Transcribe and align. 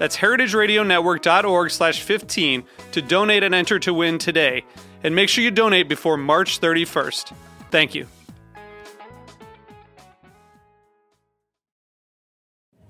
That's 0.00 0.16
heritageradionetwork.org 0.16 1.70
slash 1.70 2.00
15 2.00 2.64
to 2.92 3.02
donate 3.02 3.42
and 3.42 3.54
enter 3.54 3.78
to 3.80 3.92
win 3.92 4.16
today. 4.16 4.64
And 5.04 5.14
make 5.14 5.28
sure 5.28 5.44
you 5.44 5.50
donate 5.50 5.90
before 5.90 6.16
March 6.16 6.58
31st. 6.58 7.34
Thank 7.70 7.94
you. 7.94 8.06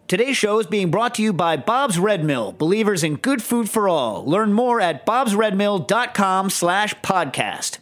Today's 0.07 0.37
show 0.37 0.61
is 0.61 0.69
being 0.69 0.93
brought 0.93 1.17
to 1.17 1.23
you 1.23 1.33
by 1.33 1.57
Bob's 1.57 1.99
Red 1.99 2.25
Mill, 2.25 2.53
believers 2.53 3.03
in 3.03 3.17
good 3.17 3.43
food 3.43 3.69
for 3.69 3.89
all. 3.89 4.25
Learn 4.25 4.53
more 4.53 4.81
at 4.81 5.05
bobsredmill.com 5.05 6.51
slash 6.51 6.95
podcast. 7.01 7.79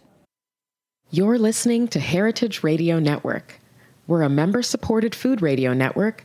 You're 1.11 1.39
listening 1.39 1.87
to 1.89 2.01
Heritage 2.01 2.63
Radio 2.63 2.99
Network. 2.99 3.61
We're 4.07 4.23
a 4.23 4.31
member-supported 4.31 5.15
food 5.15 5.43
radio 5.43 5.75
network 5.75 6.25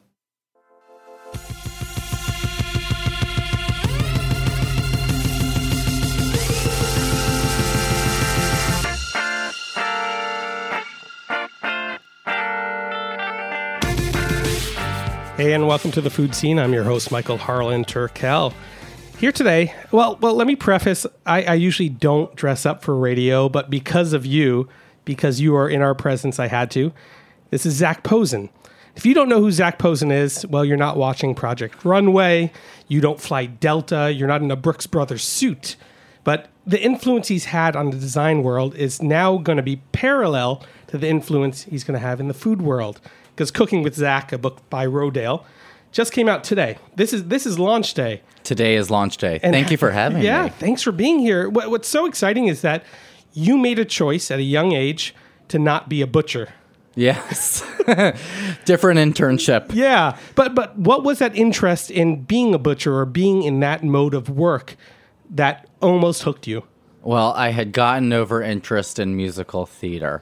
Hey, 15.41 15.53
and 15.53 15.67
welcome 15.67 15.89
to 15.93 16.01
the 16.01 16.11
Food 16.11 16.35
Seen. 16.35 16.59
I'm 16.59 16.71
your 16.71 16.83
host, 16.83 17.11
Michael 17.11 17.39
Harlan 17.39 17.83
Turkell. 17.83 18.53
Here 19.17 19.31
today, 19.31 19.73
well, 19.91 20.15
well, 20.21 20.35
let 20.35 20.45
me 20.45 20.55
preface. 20.55 21.07
I, 21.25 21.41
I 21.41 21.53
usually 21.55 21.89
don't 21.89 22.35
dress 22.35 22.63
up 22.63 22.83
for 22.83 22.95
radio, 22.95 23.49
but 23.49 23.67
because 23.67 24.13
of 24.13 24.23
you, 24.23 24.69
because 25.03 25.41
you 25.41 25.55
are 25.55 25.67
in 25.67 25.81
our 25.81 25.95
presence, 25.95 26.37
I 26.37 26.45
had 26.45 26.69
to. 26.71 26.93
This 27.49 27.65
is 27.65 27.73
Zac 27.73 28.03
Posen. 28.03 28.51
If 28.95 29.03
you 29.03 29.15
don't 29.15 29.29
know 29.29 29.39
who 29.39 29.51
Zac 29.51 29.79
Posen 29.79 30.11
is, 30.11 30.45
well, 30.45 30.63
you're 30.63 30.77
not 30.77 30.95
watching 30.95 31.33
Project 31.33 31.83
Runway. 31.83 32.51
You 32.87 33.01
don't 33.01 33.19
fly 33.19 33.47
Delta. 33.47 34.13
You're 34.13 34.27
not 34.27 34.43
in 34.43 34.51
a 34.51 34.55
Brooks 34.55 34.85
Brothers 34.85 35.23
suit. 35.23 35.75
But 36.23 36.49
the 36.67 36.79
influence 36.79 37.29
he's 37.29 37.45
had 37.45 37.75
on 37.75 37.89
the 37.89 37.97
design 37.97 38.43
world 38.43 38.75
is 38.75 39.01
now 39.01 39.37
going 39.37 39.57
to 39.57 39.63
be 39.63 39.77
parallel 39.91 40.63
to 40.85 40.99
the 40.99 41.07
influence 41.07 41.63
he's 41.63 41.83
going 41.83 41.99
to 41.99 42.05
have 42.05 42.19
in 42.19 42.27
the 42.27 42.35
food 42.35 42.61
world. 42.61 43.01
Because 43.41 43.49
Cooking 43.49 43.81
with 43.81 43.95
Zac, 43.95 44.31
a 44.31 44.37
book 44.37 44.69
by 44.69 44.85
Rodale, 44.85 45.43
just 45.91 46.13
came 46.13 46.29
out 46.29 46.43
today. 46.43 46.77
This 46.95 47.11
is 47.11 47.25
this 47.25 47.47
is 47.47 47.57
launch 47.57 47.95
day. 47.95 48.21
Today 48.43 48.75
is 48.75 48.91
launch 48.91 49.17
day. 49.17 49.39
And- 49.41 49.51
Thank 49.51 49.71
you 49.71 49.77
for 49.77 49.89
having 50.03 50.21
yeah, 50.21 50.43
me. 50.43 50.47
Yeah, 50.47 50.49
thanks 50.49 50.83
for 50.83 50.91
being 50.91 51.17
here. 51.17 51.49
What, 51.49 51.71
what's 51.71 51.87
so 51.87 52.05
exciting 52.05 52.45
is 52.45 52.61
that 52.61 52.83
you 53.33 53.57
made 53.57 53.79
a 53.79 53.85
choice 53.85 54.29
at 54.29 54.37
a 54.37 54.43
young 54.43 54.73
age 54.73 55.15
to 55.47 55.57
not 55.57 55.89
be 55.89 56.03
a 56.03 56.05
butcher. 56.07 56.49
Yes. 56.93 57.61
Different 58.65 58.99
internship. 58.99 59.73
Yeah, 59.73 60.19
but 60.35 60.53
but 60.53 60.77
what 60.77 61.03
was 61.03 61.17
that 61.17 61.35
interest 61.35 61.89
in 61.89 62.21
being 62.21 62.53
a 62.53 62.59
butcher 62.59 62.95
or 62.95 63.07
being 63.07 63.41
in 63.41 63.59
that 63.61 63.83
mode 63.83 64.13
of 64.13 64.29
work 64.29 64.75
that 65.31 65.67
almost 65.81 66.21
hooked 66.21 66.45
you? 66.45 66.61
Well, 67.01 67.33
I 67.33 67.49
had 67.49 67.71
gotten 67.71 68.13
over 68.13 68.43
interest 68.43 68.99
in 68.99 69.17
musical 69.17 69.65
theater. 69.65 70.21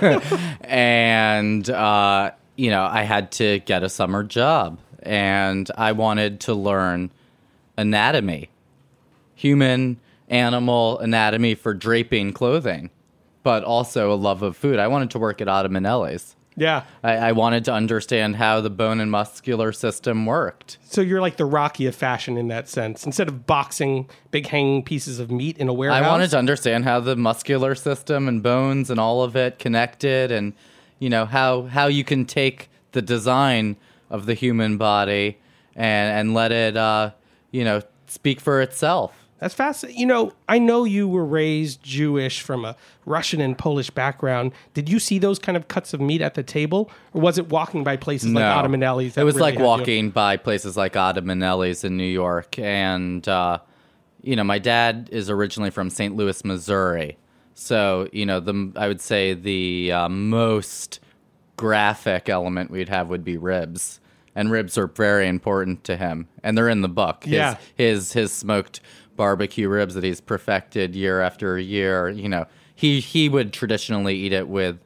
and, 0.62 1.68
uh, 1.68 2.30
you 2.56 2.70
know, 2.70 2.84
I 2.84 3.02
had 3.02 3.32
to 3.32 3.60
get 3.60 3.82
a 3.82 3.88
summer 3.88 4.22
job. 4.22 4.78
And 5.02 5.70
I 5.76 5.92
wanted 5.92 6.40
to 6.40 6.54
learn 6.54 7.10
anatomy 7.76 8.48
human, 9.34 10.00
animal 10.28 10.98
anatomy 11.00 11.54
for 11.54 11.74
draping 11.74 12.32
clothing, 12.32 12.90
but 13.42 13.64
also 13.64 14.12
a 14.12 14.14
love 14.14 14.42
of 14.42 14.56
food. 14.56 14.78
I 14.78 14.88
wanted 14.88 15.10
to 15.10 15.18
work 15.18 15.40
at 15.40 15.48
Ottomanelli's. 15.48 16.36
Yeah. 16.56 16.84
I, 17.02 17.16
I 17.16 17.32
wanted 17.32 17.64
to 17.64 17.72
understand 17.72 18.36
how 18.36 18.60
the 18.60 18.70
bone 18.70 19.00
and 19.00 19.10
muscular 19.10 19.72
system 19.72 20.24
worked. 20.24 20.78
So 20.84 21.00
you're 21.00 21.20
like 21.20 21.36
the 21.36 21.44
Rocky 21.44 21.86
of 21.86 21.96
fashion 21.96 22.38
in 22.38 22.46
that 22.48 22.68
sense. 22.68 23.04
Instead 23.04 23.26
of 23.26 23.44
boxing 23.44 24.08
big 24.30 24.46
hanging 24.46 24.84
pieces 24.84 25.18
of 25.18 25.32
meat 25.32 25.58
in 25.58 25.68
a 25.68 25.72
warehouse. 25.72 26.02
I 26.02 26.08
wanted 26.08 26.30
to 26.30 26.38
understand 26.38 26.84
how 26.84 27.00
the 27.00 27.16
muscular 27.16 27.74
system 27.74 28.28
and 28.28 28.40
bones 28.40 28.88
and 28.88 29.00
all 29.00 29.24
of 29.24 29.34
it 29.34 29.58
connected, 29.58 30.30
and 30.30 30.52
you 31.04 31.10
know 31.10 31.26
how 31.26 31.64
how 31.64 31.86
you 31.86 32.02
can 32.02 32.24
take 32.24 32.70
the 32.92 33.02
design 33.02 33.76
of 34.08 34.24
the 34.24 34.32
human 34.32 34.78
body 34.78 35.36
and 35.76 36.18
and 36.18 36.32
let 36.32 36.50
it 36.50 36.78
uh, 36.78 37.10
you 37.50 37.62
know 37.62 37.82
speak 38.06 38.40
for 38.40 38.62
itself. 38.62 39.12
That's 39.38 39.52
fascinating. 39.52 40.00
You 40.00 40.06
know, 40.06 40.32
I 40.48 40.58
know 40.58 40.84
you 40.84 41.06
were 41.06 41.26
raised 41.26 41.82
Jewish 41.82 42.40
from 42.40 42.64
a 42.64 42.74
Russian 43.04 43.42
and 43.42 43.58
Polish 43.58 43.90
background. 43.90 44.52
Did 44.72 44.88
you 44.88 44.98
see 44.98 45.18
those 45.18 45.38
kind 45.38 45.58
of 45.58 45.68
cuts 45.68 45.92
of 45.92 46.00
meat 46.00 46.22
at 46.22 46.32
the 46.32 46.42
table, 46.42 46.90
or 47.12 47.20
was 47.20 47.36
it 47.36 47.50
walking 47.50 47.84
by 47.84 47.98
places 47.98 48.32
like 48.32 48.42
Ottomanelli's? 48.42 49.18
It 49.18 49.24
was 49.24 49.34
really 49.34 49.42
like 49.42 49.54
had 49.54 49.60
you? 49.60 49.66
walking 49.66 50.10
by 50.10 50.38
places 50.38 50.74
like 50.74 50.94
Ottomanelli's 50.94 51.84
in 51.84 51.98
New 51.98 52.04
York, 52.04 52.58
and 52.58 53.28
uh, 53.28 53.58
you 54.22 54.36
know, 54.36 54.44
my 54.44 54.58
dad 54.58 55.10
is 55.12 55.28
originally 55.28 55.68
from 55.68 55.90
St. 55.90 56.16
Louis, 56.16 56.42
Missouri, 56.46 57.18
so 57.54 58.08
you 58.12 58.26
know, 58.26 58.40
the 58.40 58.72
I 58.76 58.88
would 58.88 59.00
say 59.00 59.32
the 59.34 59.92
uh, 59.92 60.08
most 60.08 61.00
graphic 61.56 62.28
element 62.28 62.70
we'd 62.70 62.88
have 62.88 63.08
would 63.08 63.24
be 63.24 63.36
ribs, 63.36 64.00
and 64.34 64.50
ribs 64.50 64.76
are 64.76 64.86
very 64.88 65.28
important 65.28 65.84
to 65.84 65.96
him, 65.96 66.28
and 66.42 66.56
they're 66.58 66.68
in 66.68 66.80
the 66.82 66.88
book. 66.88 67.24
His, 67.24 67.32
Yeah. 67.32 67.56
his 67.76 68.12
his 68.12 68.32
smoked 68.32 68.80
barbecue 69.16 69.68
ribs 69.68 69.94
that 69.94 70.02
he's 70.04 70.20
perfected 70.20 70.94
year 70.96 71.20
after 71.20 71.58
year. 71.58 72.08
You 72.08 72.28
know, 72.28 72.46
he 72.74 73.00
he 73.00 73.28
would 73.28 73.52
traditionally 73.52 74.16
eat 74.16 74.32
it 74.32 74.48
with 74.48 74.78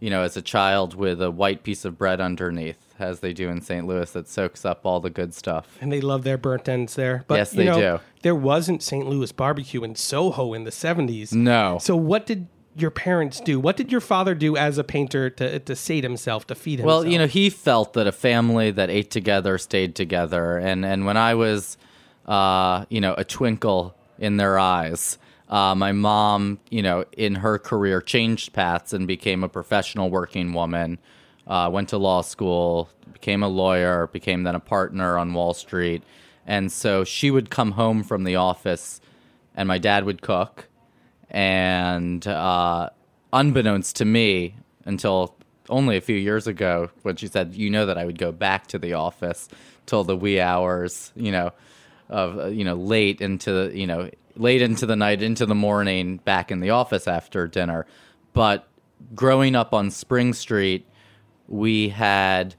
you 0.00 0.10
know, 0.10 0.22
as 0.22 0.36
a 0.36 0.42
child 0.42 0.94
with 0.96 1.22
a 1.22 1.30
white 1.30 1.62
piece 1.62 1.84
of 1.84 1.96
bread 1.96 2.20
underneath, 2.20 2.81
as 2.98 3.20
they 3.20 3.32
do 3.32 3.48
in 3.48 3.60
St. 3.60 3.86
Louis, 3.86 4.10
that 4.12 4.28
soaks 4.28 4.64
up 4.64 4.80
all 4.84 5.00
the 5.00 5.10
good 5.10 5.34
stuff. 5.34 5.76
and 5.80 5.90
they 5.92 6.00
love 6.00 6.24
their 6.24 6.38
burnt 6.38 6.68
ends 6.68 6.94
there. 6.94 7.24
But 7.26 7.36
Yes, 7.36 7.52
you 7.52 7.58
they 7.58 7.64
know, 7.66 7.80
do. 7.98 8.00
There 8.22 8.34
wasn't 8.34 8.82
St. 8.82 9.06
Louis 9.06 9.32
barbecue 9.32 9.82
in 9.84 9.94
Soho 9.94 10.54
in 10.54 10.64
the 10.64 10.70
seventies. 10.72 11.32
No. 11.32 11.78
So 11.80 11.96
what 11.96 12.26
did 12.26 12.46
your 12.74 12.90
parents 12.90 13.38
do? 13.40 13.60
What 13.60 13.76
did 13.76 13.92
your 13.92 14.00
father 14.00 14.34
do 14.34 14.56
as 14.56 14.78
a 14.78 14.84
painter 14.84 15.28
to 15.28 15.58
to 15.58 15.76
sate 15.76 16.04
himself 16.04 16.46
to 16.46 16.54
feed 16.54 16.78
himself? 16.78 17.04
Well, 17.04 17.12
you 17.12 17.18
know, 17.18 17.26
he 17.26 17.50
felt 17.50 17.92
that 17.94 18.06
a 18.06 18.12
family 18.12 18.70
that 18.70 18.88
ate 18.90 19.10
together 19.10 19.58
stayed 19.58 19.94
together, 19.94 20.56
and 20.56 20.84
and 20.84 21.04
when 21.04 21.16
I 21.18 21.34
was, 21.34 21.76
uh, 22.26 22.84
you 22.88 23.00
know, 23.00 23.14
a 23.18 23.24
twinkle 23.24 23.94
in 24.18 24.36
their 24.36 24.58
eyes. 24.58 25.18
Uh, 25.48 25.74
my 25.74 25.92
mom, 25.92 26.58
you 26.70 26.80
know, 26.80 27.04
in 27.14 27.34
her 27.34 27.58
career 27.58 28.00
changed 28.00 28.54
paths 28.54 28.94
and 28.94 29.06
became 29.06 29.44
a 29.44 29.48
professional 29.50 30.08
working 30.08 30.54
woman. 30.54 30.98
Uh, 31.52 31.68
went 31.68 31.90
to 31.90 31.98
law 31.98 32.22
school, 32.22 32.88
became 33.12 33.42
a 33.42 33.48
lawyer, 33.48 34.06
became 34.06 34.42
then 34.42 34.54
a 34.54 34.60
partner 34.60 35.18
on 35.18 35.34
Wall 35.34 35.52
Street, 35.52 36.02
and 36.46 36.72
so 36.72 37.04
she 37.04 37.30
would 37.30 37.50
come 37.50 37.72
home 37.72 38.02
from 38.02 38.24
the 38.24 38.36
office, 38.36 39.02
and 39.54 39.68
my 39.68 39.76
dad 39.76 40.06
would 40.06 40.22
cook, 40.22 40.66
and 41.28 42.26
uh, 42.26 42.88
unbeknownst 43.34 43.96
to 43.96 44.06
me, 44.06 44.54
until 44.86 45.36
only 45.68 45.98
a 45.98 46.00
few 46.00 46.16
years 46.16 46.46
ago, 46.46 46.88
when 47.02 47.16
she 47.16 47.26
said, 47.26 47.54
"You 47.54 47.68
know 47.68 47.84
that 47.84 47.98
I 47.98 48.06
would 48.06 48.16
go 48.16 48.32
back 48.32 48.66
to 48.68 48.78
the 48.78 48.94
office 48.94 49.50
till 49.84 50.04
the 50.04 50.16
wee 50.16 50.40
hours," 50.40 51.12
you 51.14 51.32
know, 51.32 51.50
of 52.08 52.38
uh, 52.38 52.46
you 52.46 52.64
know 52.64 52.76
late 52.76 53.20
into 53.20 53.70
you 53.74 53.86
know 53.86 54.08
late 54.36 54.62
into 54.62 54.86
the 54.86 54.96
night, 54.96 55.22
into 55.22 55.44
the 55.44 55.54
morning, 55.54 56.16
back 56.16 56.50
in 56.50 56.60
the 56.60 56.70
office 56.70 57.06
after 57.06 57.46
dinner. 57.46 57.84
But 58.32 58.66
growing 59.14 59.54
up 59.54 59.74
on 59.74 59.90
Spring 59.90 60.32
Street, 60.32 60.86
we 61.48 61.90
had 61.90 62.54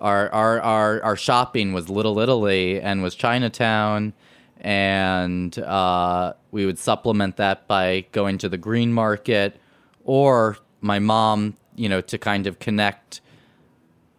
our 0.00 0.32
our 0.32 0.60
our, 0.60 1.02
our 1.02 1.16
shopping 1.16 1.72
was 1.72 1.88
Little 1.88 2.18
Italy 2.18 2.80
and 2.80 3.02
was 3.02 3.14
Chinatown, 3.14 4.12
and 4.60 5.58
uh, 5.58 6.34
we 6.50 6.66
would 6.66 6.78
supplement 6.78 7.36
that 7.36 7.66
by 7.66 8.06
going 8.12 8.38
to 8.38 8.48
the 8.48 8.58
Green 8.58 8.92
Market, 8.92 9.58
or 10.04 10.58
my 10.80 10.98
mom, 10.98 11.56
you 11.74 11.88
know, 11.88 12.00
to 12.02 12.18
kind 12.18 12.46
of 12.46 12.58
connect 12.58 13.20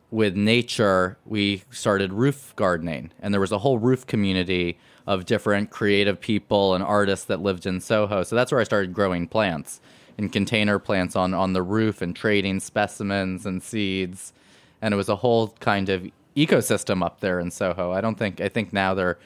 with 0.10 0.36
nature, 0.36 1.18
we 1.25 1.63
started 1.69 2.13
roof 2.13 2.53
gardening, 2.56 3.12
and 3.19 3.33
there 3.33 3.42
was 3.42 3.51
a 3.51 3.60
whole 3.60 3.77
roof 3.77 4.07
community 4.07 4.77
of 5.06 5.25
different 5.25 5.69
creative 5.69 6.19
people 6.19 6.74
and 6.74 6.83
artists 6.83 7.25
that 7.25 7.42
lived 7.42 7.65
in 7.65 7.80
Soho. 7.80 8.24
So 8.24 8.36
that's 8.36 8.51
where 8.51 8.60
I 8.60 8.63
started 8.63 8.94
growing 8.94 9.27
plants 9.27 9.80
in 10.17 10.29
container 10.29 10.79
plants 10.79 11.15
on 11.15 11.33
on 11.33 11.53
the 11.53 11.61
roof 11.61 12.01
and 12.01 12.15
trading 12.15 12.59
specimens 12.59 13.45
and 13.45 13.61
seeds, 13.61 14.33
and 14.81 14.93
it 14.93 14.97
was 14.97 15.09
a 15.09 15.15
whole 15.17 15.49
kind 15.59 15.89
of 15.89 16.05
ecosystem 16.35 17.03
up 17.03 17.19
there 17.19 17.39
in 17.39 17.51
Soho. 17.51 17.91
I 17.91 18.01
don't 18.01 18.15
think 18.17 18.41
I 18.41 18.49
think 18.49 18.73
now 18.73 18.93
they're 18.93 19.17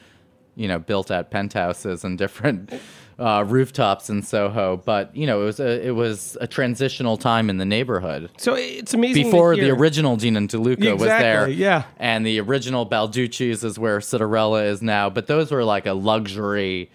you 0.54 0.68
know 0.68 0.78
built 0.78 1.10
at 1.10 1.30
penthouses 1.30 2.04
and 2.04 2.18
different 2.18 2.72
uh, 3.18 3.44
rooftops 3.46 4.10
in 4.10 4.22
Soho, 4.22 4.76
but 4.78 5.14
you 5.16 5.26
know 5.26 5.42
it 5.42 5.44
was 5.44 5.60
a 5.60 5.86
it 5.86 5.92
was 5.92 6.36
a 6.40 6.46
transitional 6.46 7.16
time 7.16 7.48
in 7.48 7.56
the 7.58 7.64
neighborhood 7.64 8.30
So 8.36 8.54
it's 8.54 8.92
amazing. 8.92 9.24
before 9.24 9.56
the 9.56 9.70
original 9.70 10.16
Dean 10.16 10.36
and 10.36 10.48
DeLuca 10.48 10.92
was 10.92 11.02
there. 11.02 11.48
Yeah. 11.48 11.84
And 11.98 12.26
the 12.26 12.40
original 12.40 12.86
Balducci's 12.86 13.64
is 13.64 13.78
where 13.78 13.98
Citarella 14.00 14.66
is 14.66 14.82
now. 14.82 15.08
But 15.08 15.26
those 15.26 15.50
were 15.50 15.64
like 15.64 15.86
a 15.86 15.92
luxury, 15.94 16.90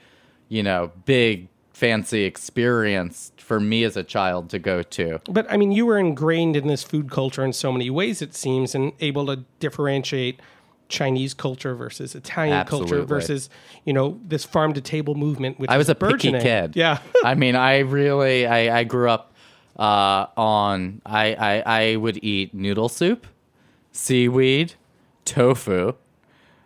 you 0.50 0.64
know, 0.64 0.92
big 1.06 1.48
fancy 1.78 2.24
experience 2.24 3.32
for 3.38 3.60
me 3.60 3.84
as 3.84 3.96
a 3.96 4.04
child 4.04 4.50
to 4.50 4.58
go 4.58 4.82
to. 4.82 5.22
But 5.30 5.46
I 5.48 5.58
mean, 5.58 5.72
you 5.72 5.86
were 5.86 6.00
ingrained 6.00 6.56
in 6.56 6.66
this 6.66 6.82
food 6.82 7.12
culture 7.12 7.46
in 7.46 7.54
so 7.54 7.72
many 7.72 7.92
ways, 7.92 8.20
it 8.20 8.34
seems, 8.34 8.74
and 8.74 8.94
able 9.00 9.28
to 9.28 9.44
differentiate 9.60 10.40
Chinese 10.90 11.36
culture 11.36 11.76
versus 11.76 12.16
Italian 12.16 12.66
culture 12.66 13.04
versus, 13.04 13.48
you 13.86 13.94
know, 13.94 14.20
this 14.26 14.44
farm 14.44 14.74
to 14.74 14.82
table 14.82 15.14
movement. 15.14 15.60
Which 15.60 15.70
I 15.70 15.78
was 15.78 15.88
a 15.88 15.94
picky 15.94 16.32
kid. 16.32 16.76
Yeah. 16.76 16.98
I 17.24 17.36
mean, 17.36 17.56
I 17.56 17.80
really, 17.80 18.48
I, 18.48 18.80
I 18.80 18.84
grew 18.84 19.12
up 19.12 19.36
uh, 19.78 20.26
on, 20.36 21.04
I, 21.06 21.36
I, 21.36 21.92
I 21.92 21.96
would 21.98 22.24
eat 22.24 22.56
noodle 22.56 22.90
soup, 22.90 23.28
seaweed, 23.92 24.74
tofu, 25.26 25.94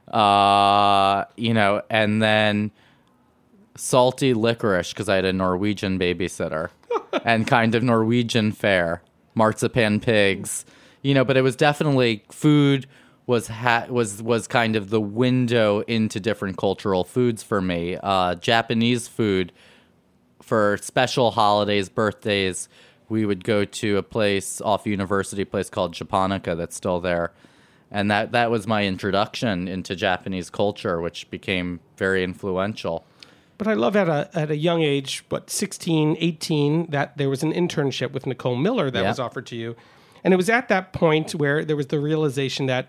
uh, 0.07 1.25
you 1.35 1.53
know, 1.53 1.81
and 1.89 2.23
then 2.23 2.71
salty 3.75 4.33
licorice 4.33 4.93
because 4.93 5.09
I 5.09 5.15
had 5.15 5.25
a 5.25 5.33
Norwegian 5.33 5.97
babysitter 5.97 6.69
and 7.25 7.47
kind 7.47 7.75
of 7.75 7.83
Norwegian 7.83 8.51
fare, 8.51 9.01
marzipan 9.35 9.99
pigs, 9.99 10.65
you 11.01 11.13
know, 11.13 11.23
but 11.23 11.37
it 11.37 11.41
was 11.41 11.55
definitely 11.55 12.23
food 12.31 12.87
was 13.27 13.47
ha- 13.47 13.85
was 13.89 14.21
was 14.21 14.47
kind 14.47 14.75
of 14.75 14.89
the 14.89 14.99
window 14.99 15.81
into 15.81 16.19
different 16.19 16.57
cultural 16.57 17.03
foods 17.03 17.43
for 17.43 17.61
me. 17.61 17.97
Uh, 18.01 18.35
Japanese 18.35 19.07
food 19.07 19.51
for 20.41 20.77
special 20.81 21.31
holidays, 21.31 21.87
birthdays, 21.87 22.67
we 23.11 23.25
would 23.25 23.43
go 23.43 23.65
to 23.65 23.97
a 23.97 24.03
place 24.03 24.61
off 24.61 24.87
University, 24.87 25.43
a 25.43 25.45
place 25.45 25.69
called 25.69 25.93
Japonica 25.93 26.55
that's 26.55 26.75
still 26.75 26.99
there. 26.99 27.31
And 27.91 28.09
that, 28.09 28.31
that 28.31 28.49
was 28.49 28.67
my 28.67 28.85
introduction 28.85 29.67
into 29.67 29.95
Japanese 29.95 30.49
culture, 30.49 31.01
which 31.01 31.29
became 31.29 31.81
very 31.97 32.23
influential. 32.23 33.05
But 33.61 33.67
I 33.67 33.75
love 33.75 33.95
at 33.95 34.09
a 34.09 34.27
at 34.33 34.49
a 34.49 34.57
young 34.57 34.81
age, 34.81 35.23
what 35.29 35.51
16, 35.51 36.17
18, 36.19 36.87
that 36.89 37.15
there 37.19 37.29
was 37.29 37.43
an 37.43 37.53
internship 37.53 38.11
with 38.11 38.25
Nicole 38.25 38.55
Miller 38.55 38.89
that 38.89 39.03
Yeah. 39.03 39.09
was 39.09 39.19
offered 39.19 39.45
to 39.45 39.55
you, 39.55 39.75
and 40.23 40.33
it 40.33 40.37
was 40.37 40.49
at 40.49 40.67
that 40.69 40.93
point 40.93 41.35
where 41.35 41.63
there 41.63 41.75
was 41.75 41.85
the 41.85 41.99
realization 41.99 42.65
that 42.65 42.87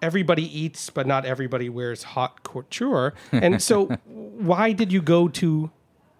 everybody 0.00 0.44
eats, 0.58 0.88
but 0.88 1.06
not 1.06 1.26
everybody 1.26 1.68
wears 1.68 2.02
haute 2.14 2.42
couture. 2.44 3.12
And 3.32 3.62
so, 3.62 3.88
why 4.06 4.72
did 4.72 4.90
you 4.90 5.02
go 5.02 5.28
to 5.28 5.70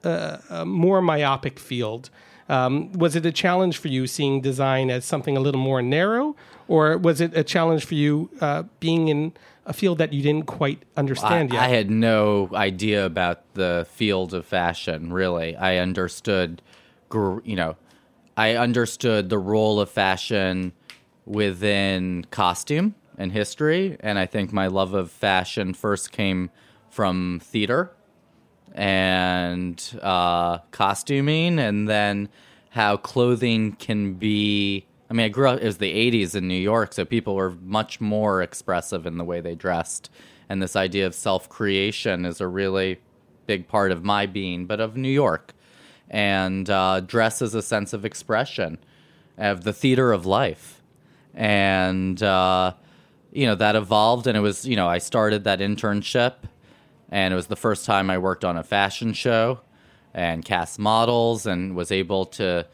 uh, 0.05 0.37
a 0.51 0.67
more 0.67 1.01
myopic 1.01 1.59
field? 1.59 2.11
Um, 2.51 2.93
was 2.93 3.17
it 3.17 3.25
a 3.25 3.33
challenge 3.33 3.79
for 3.79 3.89
you 3.89 4.07
seeing 4.07 4.43
design 4.43 4.91
as 4.91 5.07
something 5.07 5.39
a 5.39 5.41
little 5.41 5.63
more 5.63 5.81
narrow, 5.81 6.37
or 6.71 6.97
was 6.97 7.21
it 7.21 7.37
a 7.37 7.43
challenge 7.43 7.85
for 7.85 7.97
you 7.97 8.31
uh, 8.41 8.63
being 8.79 9.09
in 9.09 9.33
a 9.67 9.73
field 9.73 9.99
that 9.99 10.13
you 10.13 10.23
didn't 10.23 10.47
quite 10.47 10.85
I, 10.97 11.01
understand 11.01 11.53
yet? 11.53 11.61
I 11.61 11.67
had 11.67 11.91
no 11.91 12.49
idea 12.55 13.05
about 13.05 13.55
the 13.55 13.89
field 13.91 14.33
of 14.33 14.47
fashion, 14.47 15.13
really. 15.13 15.57
I 15.57 15.79
understood, 15.79 16.63
you 17.13 17.57
know, 17.57 17.77
I 18.37 18.55
understood 18.55 19.31
the 19.31 19.39
role 19.39 19.81
of 19.81 19.91
fashion 19.91 20.73
within 21.27 22.25
costume 22.31 22.95
and 23.19 23.33
history. 23.33 23.97
And 23.99 24.17
I 24.17 24.27
think 24.27 24.53
my 24.53 24.69
love 24.69 24.95
of 24.95 25.11
fashion 25.11 25.75
first 25.75 26.13
came 26.13 26.51
from 26.89 27.41
theater 27.43 27.91
and 28.75 29.99
uh, 30.01 30.59
costuming, 30.71 31.59
and 31.59 31.89
then 31.89 32.29
how 32.71 32.97
clothing 32.97 33.73
can 33.73 34.15
be. 34.15 34.87
I 35.11 35.15
mean, 35.15 35.27
I 35.27 35.29
grew 35.29 35.49
up, 35.49 35.61
it 35.61 35.65
was 35.65 35.79
the 35.79 35.93
80s 35.93 36.37
in 36.37 36.47
New 36.47 36.55
York, 36.55 36.93
so 36.95 37.05
people 37.05 37.35
were 37.35 37.51
much 37.63 38.01
more 38.01 38.43
expressive 38.43 39.07
in 39.07 39.19
the 39.19 39.25
way 39.25 39.41
they 39.41 39.57
dressed. 39.57 40.09
And 40.49 40.63
this 40.63 40.77
idea 40.77 41.07
of 41.07 41.15
self 41.15 41.49
creation 41.49 42.25
is 42.25 42.41
a 42.41 42.47
really 42.47 43.01
big 43.47 43.67
part 43.67 43.91
of 43.91 44.05
my 44.05 44.27
being, 44.27 44.67
but 44.67 44.81
of 44.81 44.97
New 44.97 45.11
York. 45.11 45.53
And 46.09 46.71
uh, 46.71 47.01
dress 47.01 47.43
is 47.43 47.55
a 47.55 47.63
sense 47.63 47.93
of 47.93 48.05
expression, 48.05 48.79
of 49.37 49.65
the 49.65 49.73
theater 49.73 50.13
of 50.13 50.27
life. 50.27 50.81
And, 51.35 52.23
uh, 52.23 52.75
you 53.33 53.47
know, 53.47 53.55
that 53.57 53.77
evolved, 53.77 54.27
and 54.27 54.37
it 54.37 54.41
was, 54.41 54.65
you 54.65 54.77
know, 54.77 54.89
I 54.89 54.99
started 54.99 55.45
that 55.45 55.59
internship 55.61 56.35
and 57.11 57.33
it 57.33 57.37
was 57.37 57.49
the 57.49 57.57
first 57.57 57.85
time 57.85 58.09
I 58.09 58.19
worked 58.19 58.45
on 58.45 58.57
a 58.57 58.63
fashion 58.63 59.13
show 59.13 59.61
and 60.15 60.45
cast 60.45 60.79
models 60.79 61.45
and 61.45 61.75
was 61.75 61.91
able 61.91 62.25
to 62.27 62.67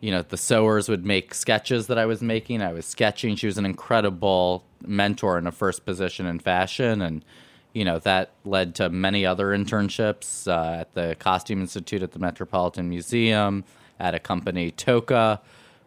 you 0.00 0.10
know 0.10 0.22
the 0.22 0.36
sewers 0.36 0.88
would 0.88 1.04
make 1.04 1.34
sketches 1.34 1.86
that 1.86 1.98
I 1.98 2.06
was 2.06 2.22
making. 2.22 2.62
I 2.62 2.72
was 2.72 2.86
sketching. 2.86 3.36
She 3.36 3.46
was 3.46 3.58
an 3.58 3.64
incredible 3.64 4.64
mentor 4.86 5.38
in 5.38 5.46
a 5.46 5.52
first 5.52 5.84
position 5.84 6.26
in 6.26 6.38
fashion. 6.38 7.02
And 7.02 7.24
you 7.72 7.84
know 7.84 7.98
that 8.00 8.30
led 8.44 8.74
to 8.76 8.88
many 8.88 9.26
other 9.26 9.48
internships 9.48 10.48
uh, 10.48 10.80
at 10.80 10.94
the 10.94 11.16
costume 11.18 11.60
institute 11.60 12.02
at 12.02 12.12
the 12.12 12.18
metropolitan 12.18 12.88
museum 12.88 13.64
at 13.98 14.14
a 14.14 14.18
company 14.18 14.70
Tocca. 14.70 15.40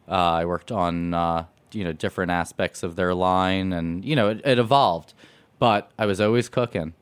Uh, 0.07 0.11
i 0.11 0.45
worked 0.45 0.71
on 0.71 1.13
uh, 1.13 1.45
you 1.71 1.83
know 1.83 1.93
different 1.93 2.31
aspects 2.31 2.83
of 2.83 2.95
their 2.95 3.13
line 3.13 3.73
and 3.73 4.03
you 4.05 4.15
know 4.15 4.29
it, 4.29 4.41
it 4.45 4.59
evolved. 4.59 5.13
But 5.59 5.91
i 5.97 6.05
was 6.05 6.21
always 6.21 6.49
cooking. 6.49 6.93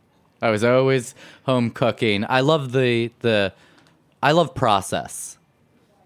I 0.42 0.52
was 0.52 0.64
always 0.64 1.16
home 1.44 1.72
cooking. 1.72 2.26
I 2.28 2.42
love 2.42 2.72
the 2.72 3.12
the 3.20 3.54
I 4.22 4.32
love 4.32 4.56
process. 4.56 5.37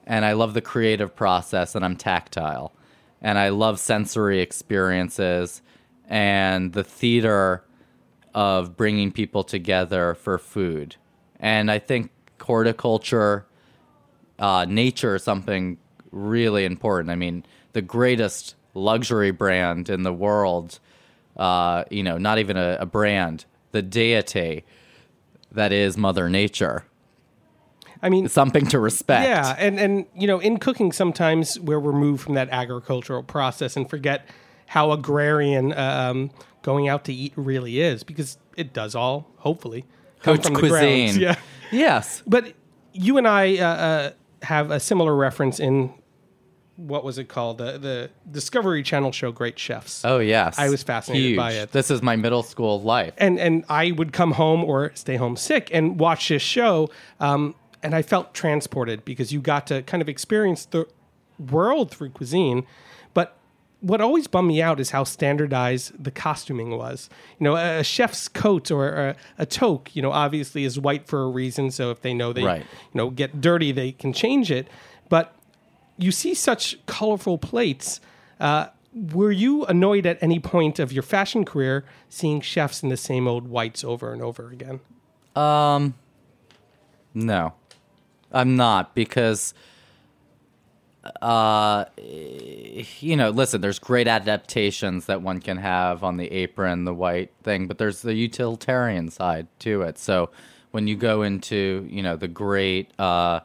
And 0.05 0.25
I 0.25 0.33
love 0.33 0.53
the 0.53 0.61
creative 0.61 1.15
process 1.15 1.75
and 1.75 1.85
I'm 1.85 1.95
tactile. 1.95 2.73
And 3.21 3.37
I 3.37 3.49
love 3.49 3.79
sensory 3.79 4.41
experiences 4.41 5.61
and 6.07 6.73
the 6.73 6.83
theater 6.83 7.63
of 8.33 8.75
bringing 8.75 9.11
people 9.11 9.43
together 9.43 10.15
for 10.15 10.37
food. 10.37 10.95
And 11.39 11.69
I 11.69 11.79
think 11.79 12.11
horticulture, 12.41 13.45
uh, 14.39 14.65
nature 14.67 15.15
is 15.15 15.23
something 15.23 15.77
really 16.11 16.65
important. 16.65 17.11
I 17.11 17.15
mean, 17.15 17.45
the 17.73 17.81
greatest 17.81 18.55
luxury 18.73 19.31
brand 19.31 19.89
in 19.89 20.03
the 20.03 20.13
world, 20.13 20.79
uh, 21.37 21.83
you 21.89 22.03
know, 22.03 22.17
not 22.17 22.39
even 22.39 22.57
a, 22.57 22.77
a 22.79 22.85
brand, 22.85 23.45
the 23.71 23.81
deity 23.81 24.63
that 25.51 25.71
is 25.71 25.97
Mother 25.97 26.29
Nature. 26.29 26.85
I 28.03 28.09
mean, 28.09 28.27
Something 28.29 28.65
to 28.67 28.79
respect. 28.79 29.27
Yeah, 29.27 29.55
and 29.57 29.79
and 29.79 30.05
you 30.15 30.27
know, 30.27 30.39
in 30.39 30.57
cooking, 30.57 30.91
sometimes 30.91 31.59
we're 31.59 31.79
removed 31.79 32.23
from 32.23 32.33
that 32.35 32.49
agricultural 32.49 33.23
process 33.23 33.75
and 33.77 33.89
forget 33.89 34.27
how 34.67 34.91
agrarian 34.91 35.73
um, 35.73 36.31
going 36.63 36.87
out 36.87 37.03
to 37.05 37.13
eat 37.13 37.33
really 37.35 37.79
is, 37.81 38.03
because 38.03 38.37
it 38.57 38.73
does 38.73 38.95
all 38.95 39.29
hopefully 39.37 39.85
come 40.23 40.37
from 40.39 40.53
the 40.53 40.59
cuisine. 40.59 41.07
grounds. 41.07 41.17
Yeah, 41.17 41.35
Yes. 41.71 42.23
but 42.25 42.53
you 42.93 43.17
and 43.17 43.27
I 43.27 43.57
uh, 43.57 43.65
uh, 43.67 44.11
have 44.43 44.71
a 44.71 44.79
similar 44.79 45.15
reference 45.15 45.59
in 45.59 45.93
what 46.77 47.03
was 47.03 47.17
it 47.19 47.25
called 47.29 47.59
the 47.59 47.77
the 47.77 48.09
Discovery 48.31 48.81
Channel 48.81 49.11
show 49.11 49.31
Great 49.31 49.59
Chefs. 49.59 50.03
Oh 50.03 50.17
yes. 50.19 50.57
I 50.57 50.69
was 50.69 50.81
fascinated 50.81 51.27
Huge. 51.31 51.37
by 51.37 51.51
it. 51.51 51.71
This 51.71 51.91
is 51.91 52.01
my 52.01 52.15
middle 52.15 52.41
school 52.41 52.81
life. 52.81 53.13
and 53.19 53.39
and 53.39 53.63
I 53.69 53.91
would 53.91 54.11
come 54.13 54.31
home 54.31 54.63
or 54.63 54.91
stay 54.95 55.17
home 55.17 55.35
sick 55.35 55.69
and 55.71 55.99
watch 55.99 56.29
this 56.29 56.41
show, 56.41 56.89
um, 57.19 57.53
and 57.83 57.95
I 57.95 58.01
felt 58.01 58.33
transported 58.33 59.03
because 59.05 59.31
you 59.31 59.41
got 59.41 59.67
to 59.67 59.81
kind 59.83 60.01
of 60.01 60.09
experience 60.09 60.65
the 60.65 60.85
world 61.39 61.91
through 61.91 62.09
cuisine, 62.11 62.65
but 63.13 63.37
what 63.79 63.99
always 63.99 64.27
bummed 64.27 64.47
me 64.49 64.61
out 64.61 64.79
is 64.79 64.91
how 64.91 65.03
standardized 65.03 66.03
the 66.03 66.11
costuming 66.11 66.77
was. 66.77 67.09
You 67.39 67.45
know, 67.45 67.55
a, 67.55 67.83
chef's 67.83 68.27
coat 68.27 68.69
or 68.69 68.87
a, 68.93 69.15
a 69.39 69.45
toque, 69.47 69.95
you 69.95 70.03
know, 70.03 70.11
obviously 70.11 70.63
is 70.65 70.79
white 70.79 71.07
for 71.07 71.23
a 71.23 71.27
reason. 71.27 71.71
So 71.71 71.89
if 71.89 72.01
they 72.01 72.13
know 72.13 72.31
they, 72.31 72.43
Right. 72.43 72.61
you 72.61 72.97
know, 72.97 73.09
get 73.09 73.41
dirty, 73.41 73.71
they 73.71 73.91
can 73.93 74.13
change 74.13 74.51
it. 74.51 74.67
But 75.09 75.33
you 75.97 76.11
see 76.11 76.35
such 76.35 76.77
colorful 76.85 77.39
plates. 77.39 77.99
Uh, 78.39 78.67
were 78.93 79.31
you 79.31 79.65
annoyed 79.65 80.05
at 80.05 80.21
any 80.21 80.39
point 80.39 80.77
of 80.77 80.91
your 80.93 81.01
fashion 81.03 81.43
career 81.43 81.83
seeing 82.07 82.39
chefs 82.41 82.83
in 82.83 82.89
the 82.89 82.97
same 82.97 83.27
old 83.27 83.47
whites 83.47 83.83
over 83.83 84.13
and 84.13 84.21
over 84.21 84.49
again? 84.51 84.79
Um, 85.35 85.95
No, 87.15 87.53
I'm 88.31 88.55
not 88.55 88.95
because, 88.95 89.53
uh, 91.21 91.85
you 91.97 93.15
know, 93.15 93.29
listen, 93.31 93.61
there's 93.61 93.79
great 93.79 94.07
adaptations 94.07 95.07
that 95.07 95.21
one 95.21 95.39
can 95.41 95.57
have 95.57 96.03
on 96.03 96.17
the 96.17 96.31
apron, 96.31 96.85
the 96.85 96.93
white 96.93 97.31
thing, 97.43 97.67
but 97.67 97.77
there's 97.77 98.01
the 98.01 98.13
utilitarian 98.13 99.09
side 99.09 99.47
to 99.59 99.81
it. 99.83 99.97
So 99.97 100.29
when 100.71 100.87
you 100.87 100.95
go 100.95 101.23
into, 101.23 101.87
you 101.89 102.03
know, 102.03 102.15
the 102.15 102.27
great, 102.27 102.91
uh, 102.99 103.41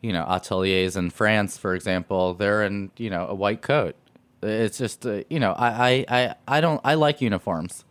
you 0.00 0.12
know, 0.12 0.24
ateliers 0.28 0.96
in 0.96 1.10
France, 1.10 1.58
for 1.58 1.74
example, 1.74 2.34
they're 2.34 2.64
in, 2.64 2.90
you 2.96 3.10
know, 3.10 3.26
a 3.28 3.34
white 3.34 3.62
coat. 3.62 3.96
It's 4.42 4.78
just, 4.78 5.04
uh, 5.06 5.24
you 5.28 5.40
know, 5.40 5.52
I, 5.52 5.90
I, 6.08 6.20
I, 6.20 6.34
I 6.48 6.60
don't, 6.60 6.80
I 6.84 6.94
like 6.94 7.20
uniforms. 7.20 7.84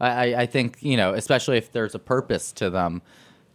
I, 0.00 0.32
I- 0.34 0.40
I 0.42 0.46
think 0.46 0.78
you 0.82 0.96
know, 0.96 1.14
especially 1.14 1.56
if 1.58 1.72
there's 1.72 1.94
a 1.94 1.98
purpose 1.98 2.52
to 2.54 2.70
them. 2.70 3.02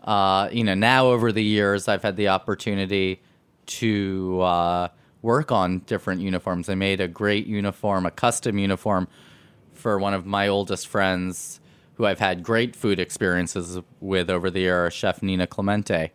Uh, 0.03 0.49
you 0.51 0.63
know, 0.63 0.73
now 0.73 1.07
over 1.07 1.31
the 1.31 1.43
years, 1.43 1.87
I've 1.87 2.03
had 2.03 2.15
the 2.15 2.29
opportunity 2.29 3.21
to 3.65 4.41
uh, 4.41 4.87
work 5.21 5.51
on 5.51 5.79
different 5.79 6.21
uniforms. 6.21 6.69
I 6.69 6.75
made 6.75 7.01
a 7.01 7.07
great 7.07 7.45
uniform, 7.45 8.05
a 8.05 8.11
custom 8.11 8.57
uniform 8.57 9.07
for 9.73 9.97
one 9.97 10.13
of 10.13 10.25
my 10.25 10.47
oldest 10.47 10.87
friends, 10.87 11.59
who 11.95 12.05
I've 12.05 12.19
had 12.19 12.43
great 12.43 12.75
food 12.75 12.99
experiences 12.99 13.79
with 13.99 14.29
over 14.29 14.49
the 14.49 14.61
year, 14.61 14.89
Chef 14.89 15.21
Nina 15.21 15.47
Clemente. 15.47 16.11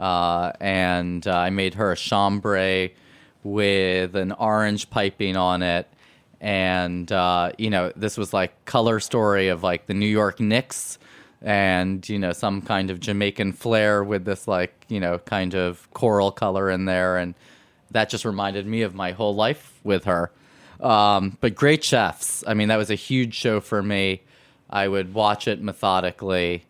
Uh, 0.00 0.52
and 0.60 1.26
uh, 1.26 1.36
I 1.36 1.50
made 1.50 1.74
her 1.74 1.92
a 1.92 1.96
chambray 1.96 2.94
with 3.44 4.16
an 4.16 4.32
orange 4.32 4.88
piping 4.90 5.36
on 5.36 5.62
it. 5.62 5.86
And, 6.40 7.10
uh, 7.12 7.52
you 7.58 7.70
know, 7.70 7.92
this 7.94 8.16
was 8.16 8.32
like 8.32 8.64
color 8.64 9.00
story 9.00 9.48
of 9.48 9.62
like 9.62 9.86
the 9.86 9.94
New 9.94 10.06
York 10.06 10.40
Knicks 10.40 10.98
and, 11.42 12.08
you 12.08 12.18
know, 12.18 12.32
some 12.32 12.62
kind 12.62 12.90
of 12.90 13.00
Jamaican 13.00 13.52
flair 13.52 14.02
with 14.04 14.24
this 14.24 14.46
like, 14.46 14.86
you 14.88 15.00
know, 15.00 15.18
kind 15.18 15.54
of 15.54 15.88
coral 15.92 16.30
color 16.30 16.70
in 16.70 16.84
there. 16.84 17.16
And 17.16 17.34
that 17.90 18.08
just 18.08 18.24
reminded 18.24 18.66
me 18.66 18.82
of 18.82 18.94
my 18.94 19.12
whole 19.12 19.34
life 19.34 19.80
with 19.84 20.04
her. 20.04 20.30
Um, 20.80 21.36
but 21.40 21.54
great 21.54 21.84
chefs. 21.84 22.42
I 22.46 22.54
mean, 22.54 22.68
that 22.68 22.76
was 22.76 22.90
a 22.90 22.96
huge 22.96 23.34
show 23.34 23.60
for 23.60 23.82
me. 23.82 24.22
I 24.70 24.88
would 24.88 25.14
watch 25.14 25.46
it 25.46 25.60
methodically 25.60 26.64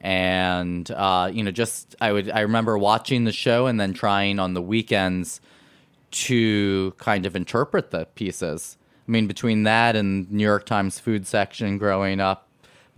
and 0.00 0.90
uh, 0.92 1.30
you 1.32 1.44
know 1.44 1.50
just 1.50 1.94
i 2.00 2.10
would 2.10 2.30
i 2.30 2.40
remember 2.40 2.78
watching 2.78 3.24
the 3.24 3.32
show 3.32 3.66
and 3.66 3.78
then 3.78 3.92
trying 3.92 4.38
on 4.38 4.54
the 4.54 4.62
weekends 4.62 5.40
to 6.10 6.92
kind 6.96 7.26
of 7.26 7.36
interpret 7.36 7.90
the 7.90 8.06
pieces 8.14 8.78
i 9.06 9.10
mean 9.10 9.26
between 9.26 9.64
that 9.64 9.94
and 9.94 10.30
new 10.30 10.44
york 10.44 10.64
times 10.64 10.98
food 10.98 11.26
section 11.26 11.76
growing 11.76 12.18
up 12.18 12.48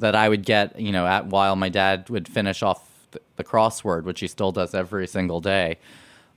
that 0.03 0.15
i 0.15 0.29
would 0.29 0.45
get 0.45 0.79
you 0.79 0.93
know 0.93 1.07
at 1.07 1.27
while 1.27 1.57
my 1.57 1.69
dad 1.71 2.09
would 2.11 2.29
finish 2.29 2.63
off 2.63 2.81
the, 3.37 3.45
crossword 3.45 4.05
which 4.05 4.21
he 4.21 4.29
still 4.29 4.53
does 4.53 4.73
every 4.75 5.07
single 5.09 5.41
day 5.41 5.77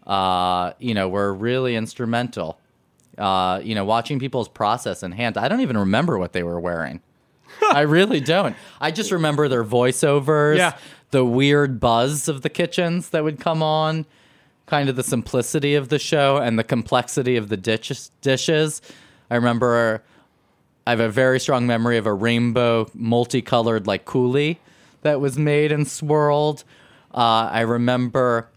uh, 0.08 0.72
you 0.80 0.94
know 0.94 1.08
were 1.08 1.32
really 1.34 1.76
instrumental 1.76 2.58
uh, 3.18 3.60
you 3.64 3.76
know 3.76 3.86
watching 3.86 4.18
people's 4.20 4.50
process 4.50 5.04
in 5.04 5.12
hand 5.12 5.38
i 5.38 5.48
don't 5.48 5.62
even 5.62 5.78
remember 5.78 6.18
what 6.18 6.34
they 6.34 6.42
were 6.44 6.60
wearing 6.60 7.00
I 7.72 7.82
really 7.82 8.20
don't. 8.20 8.56
I 8.82 8.92
just 8.92 9.12
remember 9.12 9.48
their 9.48 9.64
voiceovers, 9.64 10.58
Yeah. 10.58 10.76
the 11.12 11.24
weird 11.24 11.80
buzz 11.80 12.28
of 12.28 12.42
the 12.42 12.50
kitchens 12.50 13.10
that 13.12 13.24
would 13.24 13.40
come 13.40 13.64
on, 13.64 14.06
kind 14.66 14.90
of 14.90 14.98
the 14.98 15.04
simplicity 15.04 15.76
of 15.76 15.88
the 15.88 16.00
show 16.00 16.36
and 16.38 16.60
the 16.60 16.66
complexity 16.66 17.38
of 17.38 17.48
the 17.48 17.56
dishes. 17.56 18.82
I 19.30 19.36
remember 19.36 20.04
I 20.88 20.92
have 20.92 21.00
a 21.00 21.10
very 21.10 21.40
strong 21.40 21.66
memory 21.66 21.98
of 21.98 22.06
a 22.06 22.14
rainbow, 22.14 22.88
multicolored 22.94 23.88
like 23.88 24.06
coulis 24.06 24.58
that 25.02 25.20
was 25.20 25.38
made 25.38 25.72
and 25.72 25.88
swirled. 25.88 26.64
Uh, 27.14 27.50
I 27.52 27.62
remember 27.62 28.50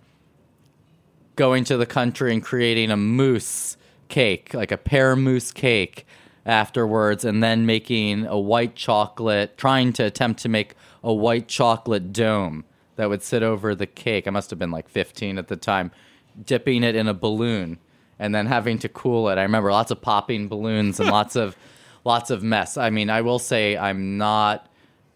going 1.37 1.65
to 1.65 1.77
the 1.77 1.87
country 1.87 2.33
and 2.33 2.43
creating 2.43 2.91
a 2.91 2.97
mousse 2.97 3.77
cake, 4.09 4.53
like 4.53 4.73
a 4.73 4.77
pear 4.77 5.17
mousse 5.17 5.53
cake 5.53 6.07
afterwards, 6.45 7.25
and 7.25 7.43
then 7.43 7.65
making 7.65 8.27
a 8.27 8.39
white 8.39 8.75
chocolate, 8.75 9.57
trying 9.57 9.93
to 9.95 10.05
attempt 10.05 10.41
to 10.43 10.49
make 10.49 10.75
a 11.03 11.15
white 11.15 11.49
chocolate 11.49 12.13
dome 12.13 12.65
that 12.97 13.09
would 13.09 13.23
sit 13.23 13.43
over 13.43 13.75
the 13.75 13.87
cake. 13.87 14.27
I 14.27 14.31
must 14.31 14.51
have 14.51 14.59
been 14.59 14.71
like 14.71 14.89
15 14.89 15.39
at 15.39 15.49
the 15.49 15.57
time, 15.57 15.93
dipping 16.45 16.83
it 16.83 16.95
in 16.95 17.09
a 17.09 17.15
balloon 17.15 17.79
and 18.19 18.35
then 18.35 18.47
having 18.47 18.79
to 18.81 18.89
cool 18.89 19.29
it. 19.29 19.39
I 19.39 19.43
remember 19.43 19.71
lots 19.71 19.91
of 19.91 20.03
popping 20.03 20.49
balloons 20.49 20.99
and 21.01 21.09
lots 21.09 21.37
of 21.37 21.57
lots 22.09 22.31
of 22.31 22.43
mess. 22.43 22.77
I 22.77 22.91
mean, 22.91 23.11
I 23.11 23.21
will 23.21 23.39
say 23.39 23.77
I'm 23.77 24.19
not 24.19 24.69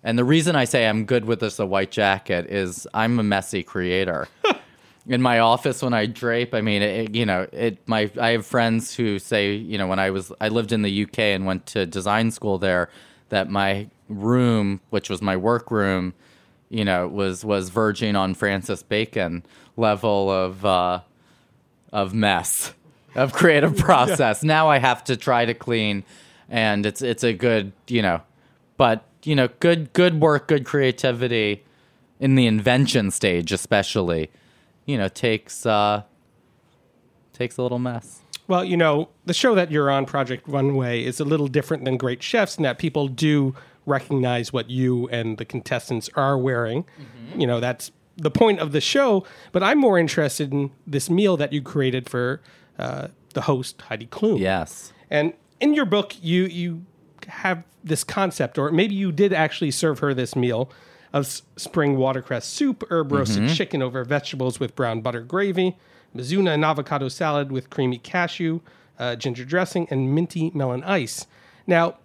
and 0.05 0.19
the 0.19 0.25
reason 0.25 0.57
I 0.57 0.65
say 0.65 0.87
I'm 0.87 1.05
good 1.05 1.25
with 1.25 1.41
this 1.41 1.59
a 1.59 1.67
white 1.67 1.91
jacket 1.91 2.47
is 2.51 2.87
I'm 2.93 3.19
a 3.19 3.23
messy 3.23 3.63
creator. 3.63 4.29
In 5.07 5.23
my 5.23 5.41
office 5.41 5.83
when 5.83 5.95
I 5.95 6.07
drape, 6.07 6.55
I 6.55 6.61
mean, 6.61 6.81
it, 6.81 7.13
you 7.13 7.27
know, 7.27 7.49
it. 7.53 7.79
My 7.89 8.09
I 8.21 8.31
have 8.31 8.47
friends 8.47 8.95
who 8.95 9.19
say, 9.19 9.53
you 9.55 9.77
know, 9.77 9.89
when 9.89 9.99
I 9.99 10.11
was 10.11 10.31
I 10.41 10.47
lived 10.47 10.71
in 10.71 10.83
the 10.83 11.03
UK 11.03 11.19
and 11.19 11.45
went 11.45 11.67
to 11.75 11.87
design 11.87 12.31
school 12.31 12.57
there, 12.57 12.89
that 13.31 13.51
my 13.51 13.89
room, 14.09 14.81
which 14.91 15.11
was 15.11 15.21
my 15.21 15.37
work 15.37 15.73
room, 15.73 16.15
you 16.69 16.85
know, 16.85 17.09
was 17.09 17.45
was 17.45 17.69
verging 17.71 18.15
on 18.15 18.35
Francis 18.35 18.85
Bacon 18.85 19.43
level 19.77 20.31
of 20.31 20.65
uh, 20.65 21.01
of 21.93 22.15
mess 22.15 22.73
of 23.17 23.33
creative 23.33 23.77
process. 23.89 24.45
Now 24.45 24.69
I 24.69 24.79
have 24.79 25.03
to 25.05 25.17
try 25.17 25.45
to 25.47 25.55
clean, 25.55 26.05
and 26.53 26.85
it's 26.85 27.03
it's 27.03 27.25
a 27.25 27.33
good 27.33 27.73
you 27.89 28.03
know, 28.03 28.21
but 28.77 29.05
you 29.25 29.35
know, 29.35 29.49
good 29.59 29.93
good 29.95 30.21
work, 30.21 30.47
good 30.47 30.65
creativity 30.65 31.65
in 32.21 32.37
the 32.37 32.47
invention 32.47 33.11
stage, 33.11 33.51
especially, 33.51 34.31
you 34.85 34.97
know, 34.97 35.09
takes 35.09 35.67
uh, 35.67 36.03
takes 37.33 37.57
a 37.57 37.63
little 37.63 37.81
mess. 37.81 38.21
Well, 38.47 38.65
you 38.65 38.77
know, 38.77 39.09
the 39.25 39.33
show 39.35 39.55
that 39.55 39.71
you're 39.71 39.91
on, 39.91 40.05
Project 40.05 40.47
Runway, 40.47 41.03
is 41.05 41.21
a 41.21 41.25
little 41.25 41.49
different 41.49 41.85
than 41.85 41.97
Great 41.97 42.23
Chefs 42.23 42.57
in 42.57 42.65
that 42.65 42.79
people 42.79 43.09
do 43.09 43.55
recognize 43.87 44.53
what 44.53 44.69
you 44.69 45.09
and 45.09 45.39
the 45.39 45.45
contestants 45.45 46.11
are 46.15 46.37
wearing. 46.37 46.85
You 47.37 47.47
know, 47.47 47.61
that's 47.61 47.91
the 48.17 48.31
point 48.31 48.61
of 48.61 48.73
the 48.73 48.81
show. 48.81 49.25
But 49.53 49.63
I'm 49.63 49.79
more 49.79 49.99
interested 49.99 50.53
in 50.53 50.71
this 50.87 51.09
meal 51.09 51.37
that 51.39 51.53
you 51.53 51.63
created 51.63 52.11
for 52.11 52.43
uh, 52.79 53.09
the 53.33 53.43
host, 53.43 53.81
Heidi 53.83 54.07
Klum. 54.07 54.39
Yes. 54.39 54.93
And 55.09 55.33
in 55.63 55.73
your 55.75 55.87
book, 55.87 56.15
you 56.21 56.45
you 56.45 56.85
have 57.29 57.63
this 57.85 58.05
concept, 58.05 58.59
or 58.59 58.71
maybe 58.71 58.95
you 58.95 59.11
did 59.13 59.33
actually 59.33 59.71
serve 59.71 60.01
her 60.01 60.13
this 60.13 60.37
meal 60.37 60.71
of 61.13 61.25
s- 61.25 61.43
spring 61.57 61.97
watercress 61.97 62.45
soup, 62.45 62.85
herb 62.91 63.13
roasted 63.13 63.49
chicken 63.51 63.81
over 63.83 64.05
vegetables 64.05 64.59
with 64.61 64.75
brown 64.77 65.01
butter 65.01 65.21
gravy, 65.21 65.77
mizuna 66.17 66.51
and 66.55 66.65
avocado 66.65 67.09
salad 67.09 67.51
with 67.53 67.71
creamy 67.71 67.99
cashew, 67.99 68.61
uh, 68.99 69.15
ginger 69.17 69.45
dressing, 69.45 69.87
and 69.91 70.15
minty 70.15 70.51
melon 70.55 70.83
ice. 70.85 71.27
Now, 71.67 71.97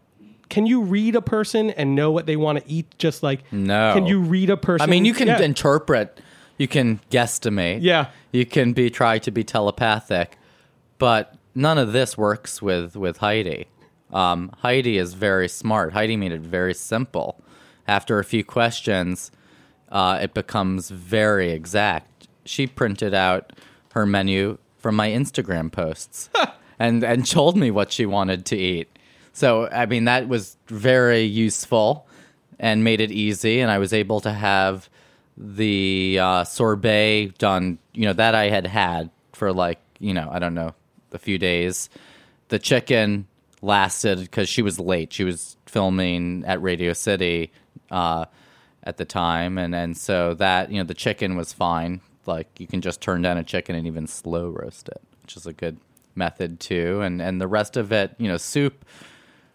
can 0.49 0.65
you 0.65 0.81
read 0.81 1.15
a 1.15 1.21
person 1.21 1.71
and 1.71 1.95
know 1.95 2.11
what 2.11 2.25
they 2.25 2.35
want 2.37 2.59
to 2.63 2.71
eat? 2.71 2.85
Just 2.97 3.21
like 3.23 3.43
No. 3.51 3.93
can 3.93 4.05
you 4.07 4.19
read 4.19 4.49
a 4.49 4.57
person? 4.57 4.87
I 4.87 4.89
mean, 4.89 5.03
you 5.05 5.13
can 5.13 5.27
Yeah. 5.27 5.41
interpret, 5.41 6.19
you 6.57 6.67
can 6.67 6.99
guesstimate. 7.11 7.79
Yeah. 7.81 8.07
You 8.31 8.45
can 8.45 8.73
be 8.73 8.89
try 8.89 9.19
to 9.19 9.31
be 9.31 9.43
telepathic, 9.43 10.37
but 10.99 11.33
none 11.57 11.79
of 11.79 11.91
this 11.91 12.17
works 12.17 12.61
with 12.61 12.95
with 12.95 13.17
Heidi. 13.17 13.67
Um, 14.13 14.51
Heidi 14.59 14.97
is 14.97 15.15
very 15.15 15.49
smart. 15.49 15.91
Heidi 15.91 16.15
made 16.15 16.31
it 16.31 16.41
very 16.41 16.73
simple. 16.73 17.43
After 17.87 18.19
a 18.19 18.23
few 18.23 18.43
questions, 18.43 19.31
uh, 19.91 20.19
it 20.21 20.33
becomes 20.33 20.89
very 20.89 21.51
exact. 21.51 22.27
She 22.45 22.67
printed 22.67 23.13
out 23.13 23.53
her 23.91 24.05
menu 24.05 24.59
from 24.77 24.95
my 24.95 25.09
Instagram 25.09 25.71
posts 25.71 26.29
and 26.79 27.03
and 27.03 27.25
told 27.25 27.57
me 27.57 27.71
what 27.71 27.91
she 27.91 28.05
wanted 28.05 28.45
to 28.45 28.55
eat. 28.55 28.87
So 29.33 29.67
I 29.71 29.87
mean 29.87 30.05
that 30.05 30.27
was 30.27 30.57
very 30.67 31.23
useful 31.23 32.07
and 32.59 32.83
made 32.83 33.01
it 33.01 33.11
easy, 33.11 33.59
and 33.59 33.71
I 33.71 33.79
was 33.79 33.93
able 33.93 34.21
to 34.21 34.31
have 34.31 34.89
the 35.35 36.19
uh, 36.21 36.43
sorbet 36.43 37.33
done. 37.39 37.79
You 37.93 38.05
know 38.05 38.13
that 38.13 38.35
I 38.35 38.49
had 38.49 38.67
had 38.67 39.09
for 39.33 39.51
like 39.51 39.79
you 39.99 40.13
know 40.13 40.29
I 40.31 40.39
don't 40.39 40.53
know 40.53 40.73
a 41.11 41.17
few 41.19 41.37
days. 41.37 41.89
The 42.49 42.59
chicken 42.59 43.27
lasted 43.61 44.19
because 44.19 44.49
she 44.49 44.61
was 44.61 44.79
late. 44.79 45.13
She 45.13 45.23
was 45.23 45.57
filming 45.65 46.43
at 46.45 46.61
Radio 46.61 46.93
City 46.93 47.51
uh, 47.91 48.25
at 48.83 48.97
the 48.97 49.05
time, 49.05 49.57
and 49.57 49.75
and 49.75 49.97
so 49.97 50.33
that 50.35 50.71
you 50.71 50.77
know 50.77 50.83
the 50.83 50.93
chicken 50.93 51.35
was 51.35 51.53
fine. 51.53 52.01
Like 52.25 52.47
you 52.59 52.67
can 52.67 52.81
just 52.81 53.01
turn 53.01 53.21
down 53.21 53.37
a 53.37 53.43
chicken 53.43 53.75
and 53.75 53.87
even 53.87 54.07
slow 54.07 54.49
roast 54.49 54.89
it, 54.89 55.01
which 55.21 55.35
is 55.37 55.45
a 55.45 55.53
good 55.53 55.77
method 56.15 56.59
too, 56.59 57.01
and 57.01 57.21
and 57.21 57.41
the 57.41 57.47
rest 57.47 57.77
of 57.77 57.91
it, 57.91 58.15
you 58.17 58.27
know, 58.27 58.37
soup, 58.37 58.85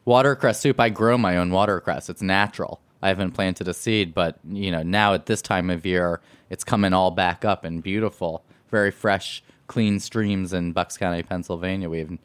watercress 0.05 0.61
soup. 0.61 0.81
I 0.81 0.89
grow 0.89 1.19
my 1.19 1.37
own 1.37 1.51
watercress. 1.51 2.09
It's 2.09 2.23
natural. 2.23 2.81
I 3.03 3.09
haven't 3.09 3.33
planted 3.33 3.67
a 3.67 3.75
seed, 3.75 4.15
but 4.15 4.39
you 4.49 4.71
know, 4.71 4.83
now 4.83 5.13
at 5.13 5.27
this 5.27 5.43
time 5.43 5.71
of 5.71 5.85
year, 5.85 6.21
it's 6.51 6.63
coming 6.63 6.93
all 6.93 7.11
back 7.11 7.45
up 7.45 7.65
and 7.65 7.83
beautiful, 7.83 8.45
very 8.71 8.93
fresh, 8.93 9.43
clean 9.67 10.01
streams 10.01 10.53
in 10.53 10.73
Bucks 10.73 10.97
County, 10.97 11.23
Pennsylvania. 11.23 11.89
We 11.89 11.99
have 12.01 12.19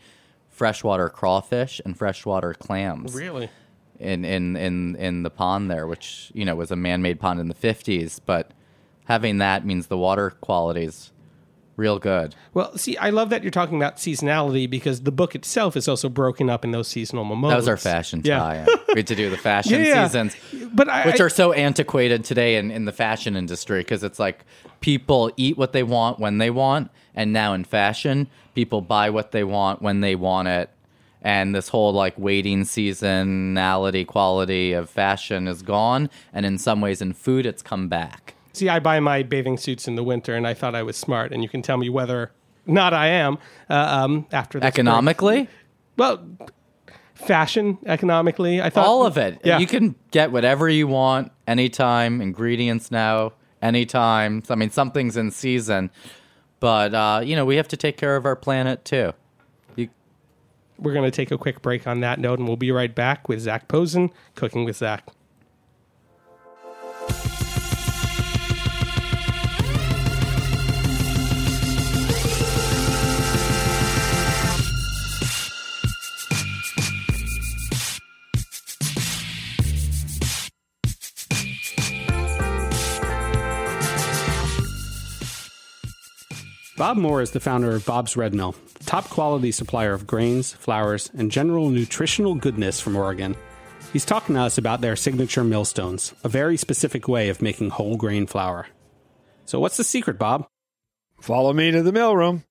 freshwater 0.50 1.10
crawfish 1.10 1.82
and 1.86 1.98
freshwater 1.98 2.54
clams 2.54 3.14
Really? 3.14 3.50
in 4.00 4.26
in 4.26 4.56
in 4.56 4.96
in 4.96 5.24
the 5.24 5.30
pond 5.30 5.70
there, 5.72 5.88
which 5.88 6.32
you 6.34 6.46
know 6.46 6.56
was 6.56 6.72
a 6.72 6.76
man-made 6.76 7.20
pond 7.20 7.40
in 7.40 7.48
the 7.48 7.56
'50s. 7.56 8.20
But 8.26 8.52
having 9.06 9.38
that 9.40 9.66
means 9.66 9.88
the 9.88 9.98
water 9.98 10.32
quality 10.42 10.84
is 10.84 11.12
real 11.76 12.00
good. 12.00 12.34
Well, 12.56 12.76
see, 12.76 12.98
I 12.98 13.12
love 13.12 13.30
that 13.30 13.44
you're 13.44 13.52
talking 13.52 13.78
about 13.78 13.98
seasonality 13.98 14.68
because 14.68 15.02
the 15.02 15.12
book 15.12 15.36
itself 15.36 15.78
is 15.78 15.88
also 15.88 16.10
broken 16.10 16.50
up 16.50 16.66
in 16.66 16.72
those 16.72 16.88
seasonal 16.88 17.24
moments. 17.24 17.52
That 17.52 17.58
was 17.58 17.68
our 17.68 17.78
fashion 17.78 18.24
Yeah. 18.26 18.40
tie-in. 18.40 18.66
we 18.96 19.00
had 19.02 19.08
to 19.08 19.16
do 19.16 19.30
the 19.30 19.38
fashion 19.52 19.84
yeah. 19.84 20.08
seasons, 20.08 20.36
But 20.74 20.90
I, 20.90 21.06
which 21.06 21.22
I- 21.22 21.26
are 21.26 21.30
so 21.30 21.54
antiquated 21.54 22.26
today 22.26 22.56
in, 22.56 22.72
in 22.72 22.86
the 22.86 22.92
fashion 22.92 23.36
industry 23.36 23.82
because 23.82 24.04
it's 24.04 24.18
like 24.18 24.44
people 24.82 25.32
eat 25.38 25.56
what 25.56 25.72
they 25.72 25.84
want 25.84 26.18
when 26.20 26.40
they 26.40 26.50
want, 26.50 26.90
and 27.18 27.34
now 27.34 27.54
in 27.54 27.66
fashion, 27.66 28.28
people 28.56 28.80
buy 28.80 29.10
what 29.10 29.32
they 29.32 29.44
want 29.44 29.82
when 29.82 30.00
they 30.00 30.16
want 30.16 30.48
it. 30.48 30.70
And 31.22 31.54
this 31.54 31.70
whole 31.70 31.92
like 31.92 32.14
waiting 32.18 32.62
seasonality 32.64 34.06
quality 34.06 34.72
of 34.72 34.90
fashion 34.90 35.48
is 35.48 35.64
gone, 35.64 36.10
and 36.32 36.46
in 36.46 36.58
some 36.60 36.80
ways, 36.80 37.02
in 37.02 37.12
food, 37.12 37.46
it's 37.46 37.64
come 37.64 37.90
back. 37.90 38.36
See, 38.54 38.70
I 38.70 38.80
buy 38.80 39.00
my 39.00 39.24
bathing 39.24 39.58
suits 39.58 39.88
in 39.88 39.96
the 39.96 40.04
winter, 40.04 40.36
and 40.36 40.48
I 40.48 40.54
thought 40.54 40.76
I 40.76 40.84
was 40.84 40.96
smart. 40.96 41.34
And 41.34 41.44
you 41.44 41.50
can 41.50 41.62
tell 41.62 41.78
me 41.78 41.90
whether 41.90 42.22
or 42.22 42.32
not 42.68 42.94
I 42.94 43.08
am 43.08 43.40
uh, 43.70 43.74
um, 43.74 44.28
after 44.32 44.60
this 44.60 44.64
break. 44.64 44.74
Economically, 44.74 45.50
Well, 45.98 46.24
fashion 47.16 47.80
economically, 47.86 48.62
I 48.62 48.70
thought 48.70 48.86
all 48.86 49.06
of 49.06 49.18
it. 49.18 49.40
Yeah. 49.44 49.58
You 49.58 49.68
can 49.68 49.96
get 50.12 50.32
whatever 50.32 50.70
you 50.70 50.88
want 50.88 51.32
anytime. 51.48 52.22
Ingredients 52.22 52.92
now, 52.92 53.34
anytime. 53.62 54.44
I 54.50 54.56
mean, 54.56 54.70
something's 54.70 55.18
in 55.18 55.32
season, 55.32 55.90
but 56.60 56.94
uh, 56.94 57.22
you 57.24 57.36
know 57.36 57.46
we 57.46 57.56
have 57.58 57.68
to 57.70 57.78
take 57.78 57.98
care 57.98 58.16
of 58.16 58.26
our 58.26 58.36
planet 58.36 58.86
too. 58.86 59.14
You, 59.76 59.90
We're 60.78 60.94
going 60.94 61.10
to 61.10 61.16
take 61.16 61.32
a 61.32 61.38
quick 61.38 61.62
break 61.62 61.88
on 61.88 62.00
that 62.02 62.20
note, 62.20 62.40
and 62.40 62.48
we'll 62.48 62.58
be 62.58 62.72
right 62.72 62.94
back 62.94 63.28
with 63.30 63.42
Zac 63.42 63.68
Posen, 63.68 64.12
cooking 64.36 64.66
with 64.66 64.78
Zac. 64.78 65.08
Bob 86.78 86.96
Moore 86.96 87.24
is 87.24 87.32
the 87.32 87.40
founder 87.40 87.72
of 87.72 87.88
Bob's 87.88 88.16
Red 88.16 88.36
Mill, 88.36 88.54
top 88.86 89.10
quality 89.10 89.52
supplier 89.52 89.94
of 89.94 90.06
grains, 90.06 90.54
flours, 90.54 91.10
and 91.18 91.32
general 91.32 91.72
nutritional 91.72 92.36
goodness 92.36 92.80
from 92.80 92.96
Oregon. 92.96 93.36
He's 93.92 94.06
talking 94.06 94.36
to 94.36 94.42
us 94.42 94.60
about 94.60 94.82
their 94.82 94.96
signature 94.96 95.44
millstones, 95.44 96.14
a 96.24 96.30
very 96.30 96.56
specific 96.56 97.08
way 97.08 97.30
of 97.30 97.42
making 97.42 97.72
whole 97.72 97.98
grain 97.98 98.28
flour. 98.28 98.68
So, 99.46 99.60
what's 99.60 99.78
the 99.78 99.84
secret, 99.84 100.20
Bob? 100.20 100.48
Follow 101.20 101.52
me 101.52 101.72
to 101.72 101.82
the 101.82 101.92
mill 101.92 102.16
room. 102.16 102.44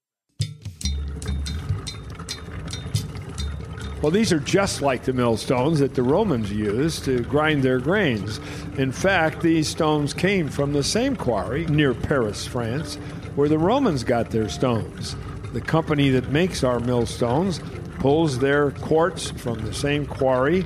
Well, 4.03 4.11
these 4.11 4.33
are 4.33 4.41
just 4.41 4.83
like 4.83 5.05
the 5.05 5.13
millstones 5.13 5.79
that 5.79 5.95
the 5.95 6.03
Romans 6.03 6.53
used 6.53 7.05
to 7.05 7.23
grind 7.23 7.63
their 7.63 7.79
grains. 7.79 8.41
In 8.77 8.91
fact, 8.91 9.41
these 9.41 9.69
stones 9.69 10.13
came 10.13 10.49
from 10.49 10.73
the 10.73 10.85
same 10.85 11.15
quarry 11.15 11.65
near 11.67 11.95
Paris, 11.95 12.45
France, 12.45 12.99
where 13.37 13.49
the 13.49 13.59
Romans 13.59 14.03
got 14.03 14.31
their 14.31 14.49
stones. 14.49 15.15
The 15.53 15.61
company 15.61 16.11
that 16.11 16.31
makes 16.31 16.65
our 16.65 16.81
millstones 16.81 17.61
pulls 17.99 18.41
their 18.41 18.73
quartz 18.73 19.31
from 19.31 19.65
the 19.65 19.73
same 19.73 20.07
quarry, 20.07 20.65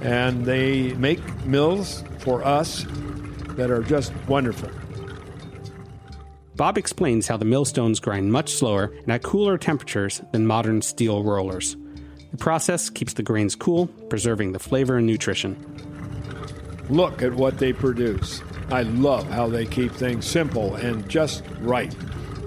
and 0.00 0.44
they 0.44 0.94
make 0.94 1.20
mills 1.46 2.02
for 2.18 2.44
us 2.44 2.84
that 3.56 3.70
are 3.70 3.82
just 3.82 4.12
wonderful. 4.26 4.70
Bob 6.56 6.78
explains 6.78 7.28
how 7.28 7.36
the 7.36 7.44
millstones 7.44 8.00
grind 8.00 8.32
much 8.32 8.50
slower 8.50 8.92
and 9.02 9.12
at 9.12 9.22
cooler 9.22 9.58
temperatures 9.58 10.22
than 10.32 10.46
modern 10.46 10.80
steel 10.80 11.22
rollers. 11.22 11.76
The 12.30 12.38
process 12.38 12.90
keeps 12.90 13.12
the 13.12 13.22
grains 13.22 13.54
cool, 13.54 13.86
preserving 14.08 14.52
the 14.52 14.58
flavor 14.58 14.96
and 14.96 15.06
nutrition. 15.06 15.56
Look 16.88 17.22
at 17.22 17.34
what 17.34 17.58
they 17.58 17.72
produce. 17.72 18.42
I 18.70 18.82
love 18.82 19.28
how 19.28 19.48
they 19.48 19.64
keep 19.64 19.92
things 19.92 20.26
simple 20.26 20.74
and 20.74 21.08
just 21.08 21.44
right. 21.60 21.94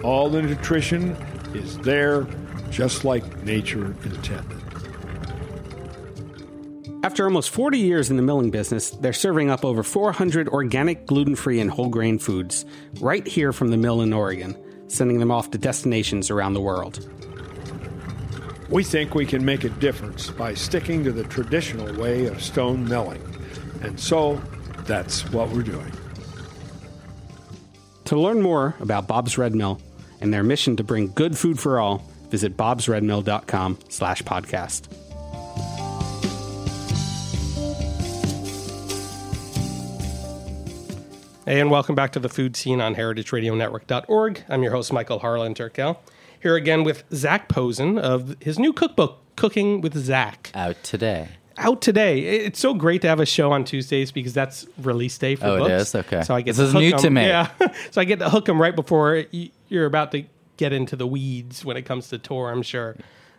All 0.03 0.29
the 0.29 0.41
nutrition 0.41 1.11
is 1.53 1.77
there, 1.79 2.27
just 2.69 3.05
like 3.05 3.43
nature 3.43 3.85
intended. 4.03 4.59
After 7.01 7.23
almost 7.23 7.51
40 7.51 7.79
years 7.79 8.09
in 8.09 8.17
the 8.17 8.21
milling 8.21 8.51
business, 8.51 8.89
they're 8.89 9.13
serving 9.13 9.49
up 9.49 9.63
over 9.63 9.83
400 9.83 10.49
organic, 10.49 11.05
gluten 11.05 11.35
free, 11.35 11.61
and 11.61 11.71
whole 11.71 11.87
grain 11.87 12.19
foods 12.19 12.65
right 12.99 13.25
here 13.25 13.53
from 13.53 13.69
the 13.69 13.77
mill 13.77 14.01
in 14.01 14.11
Oregon, 14.11 14.57
sending 14.87 15.19
them 15.19 15.31
off 15.31 15.49
to 15.51 15.57
destinations 15.57 16.29
around 16.29 16.53
the 16.53 16.61
world. 16.61 17.09
We 18.69 18.83
think 18.83 19.15
we 19.15 19.25
can 19.25 19.43
make 19.43 19.63
a 19.63 19.69
difference 19.69 20.29
by 20.29 20.53
sticking 20.53 21.03
to 21.05 21.13
the 21.13 21.23
traditional 21.23 21.91
way 21.97 22.25
of 22.25 22.43
stone 22.43 22.87
milling. 22.87 23.21
And 23.81 23.97
so 23.97 24.41
that's 24.85 25.27
what 25.31 25.49
we're 25.49 25.63
doing. 25.63 25.91
To 28.09 28.19
learn 28.19 28.41
more 28.41 28.73
about 28.79 29.07
Bob's 29.07 29.37
Red 29.37 29.53
Mill 29.53 29.79
and 30.19 30.33
their 30.33 30.41
mission 30.41 30.75
to 30.77 30.83
bring 30.83 31.11
good 31.11 31.37
food 31.37 31.59
for 31.59 31.79
all, 31.79 32.03
visit 32.31 32.57
bobsredmill.com 32.57 33.77
slash 33.87 34.23
podcast. 34.23 34.87
Hey, 41.45 41.59
and 41.59 41.69
welcome 41.69 41.93
back 41.93 42.11
to 42.13 42.19
the 42.19 42.29
Food 42.29 42.55
Seen 42.55 42.81
on 42.81 42.95
heritageradionetwork.org. 42.95 44.43
I'm 44.49 44.63
your 44.63 44.71
host, 44.71 44.91
Michael 44.91 45.19
Harlan 45.19 45.53
Turkell. 45.53 45.97
Here 46.41 46.55
again 46.55 46.83
with 46.83 47.03
Zac 47.13 47.47
Posen 47.47 47.99
of 47.99 48.35
his 48.39 48.57
new 48.57 48.73
cookbook, 48.73 49.19
Cooking 49.35 49.81
with 49.81 49.95
Zac. 49.95 50.49
out 50.55 50.81
today. 50.81 51.29
Out 51.59 51.81
today. 51.81 52.19
It's 52.21 52.59
so 52.59 52.73
great 52.73 53.01
to 53.01 53.07
have 53.09 53.19
a 53.19 53.25
show 53.25 53.51
on 53.51 53.65
Tuesdays 53.65 54.11
because 54.11 54.33
that's 54.33 54.65
release 54.81 55.17
day 55.17 55.35
for 55.35 55.45
Oh, 55.47 55.55
it 55.55 55.59
books. 55.59 55.71
is? 55.89 55.95
Okay. 55.95 56.23
So 56.23 56.33
I 56.33 56.41
get 56.41 56.55
This 56.55 56.59
is 56.69 56.73
new 56.73 56.79
new 56.79 56.93
'em- 56.93 56.99
to 56.99 57.09
me. 57.09 57.27
Yeah. 57.27 57.49
so 57.91 57.99
I 58.01 58.05
get 58.05 58.19
to 58.19 58.29
hook 58.29 58.45
them 58.45 58.61
right 58.61 58.75
before 58.75 59.25
you're 59.67 59.85
about 59.85 60.11
to 60.13 60.23
get 60.57 60.71
into 60.73 60.95
the 60.95 61.05
weeds 61.05 61.63
when 61.65 61.75
it 61.77 61.83
comes 61.83 62.07
to 62.09 62.17
tour, 62.17 62.49
I'm 62.49 62.61
sure. 62.61 62.95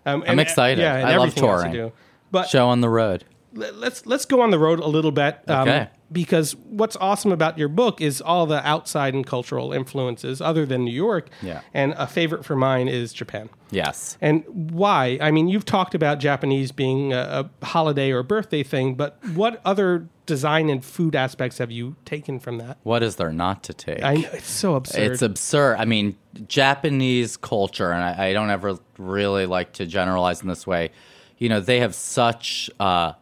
Um, 0.06 0.22
I'm 0.26 0.38
excited. 0.38 0.80
Yeah, 0.82 0.94
I 1.06 1.16
love 1.16 1.34
touring. 1.34 1.72
do. 1.72 1.92
But 2.30 2.48
Show 2.48 2.68
on 2.68 2.80
the 2.82 2.88
road. 2.88 3.24
Let- 3.54 3.76
let's 3.76 4.06
let's 4.06 4.24
go 4.24 4.40
on 4.40 4.50
the 4.50 4.58
road 4.58 4.78
a 4.80 4.86
little 4.86 5.10
bit 5.12 5.38
um, 5.48 5.68
Okay. 5.68 5.88
because 6.12 6.54
what's 6.56 6.96
awesome 6.96 7.32
about 7.32 7.58
your 7.58 7.68
book 7.68 8.00
is 8.00 8.20
all 8.20 8.46
the 8.46 8.66
outside 8.66 9.12
and 9.14 9.26
cultural 9.26 9.72
influences 9.72 10.40
other 10.40 10.64
than 10.66 10.84
New 10.84 10.92
York. 10.92 11.28
Yeah. 11.42 11.60
And 11.74 11.94
a 11.96 12.06
favorite 12.06 12.44
for 12.44 12.54
mine 12.56 12.88
is 12.88 13.12
Japan. 13.12 13.48
Yes. 13.70 14.16
And 14.20 14.44
why? 14.72 15.18
I 15.20 15.30
mean, 15.30 15.48
you've 15.48 15.64
talked 15.64 15.94
about 15.94 16.18
Japanese 16.18 16.72
being 16.72 17.12
a, 17.12 17.50
a 17.62 17.66
holiday 17.66 18.10
or 18.10 18.22
birthday 18.22 18.62
thing, 18.62 18.94
but 18.94 19.18
what 19.34 19.60
other 19.64 20.08
design 20.26 20.68
and 20.70 20.84
food 20.84 21.16
aspects 21.16 21.58
have 21.58 21.70
you 21.72 21.96
taken 22.04 22.38
from 22.38 22.58
that? 22.58 22.78
What 22.84 23.02
is 23.02 23.16
there 23.16 23.32
not 23.32 23.62
to 23.64 23.74
take? 23.74 24.02
I 24.02 24.14
know 24.14 24.28
it's 24.32 24.50
so 24.50 24.74
absurd. 24.76 25.10
It's 25.12 25.22
absurd. 25.22 25.76
I 25.78 25.84
mean, 25.84 26.16
Japanese 26.46 27.36
culture, 27.36 27.90
and 27.92 28.02
I, 28.02 28.28
I 28.28 28.32
don't 28.32 28.50
ever 28.50 28.78
really 28.98 29.46
like 29.46 29.72
to 29.74 29.86
generalize 29.86 30.42
in 30.42 30.48
this 30.48 30.66
way. 30.66 30.90
You 31.38 31.48
know, 31.48 31.60
they 31.60 31.80
have 31.80 31.94
such 31.94 32.70
uh, 32.78 33.14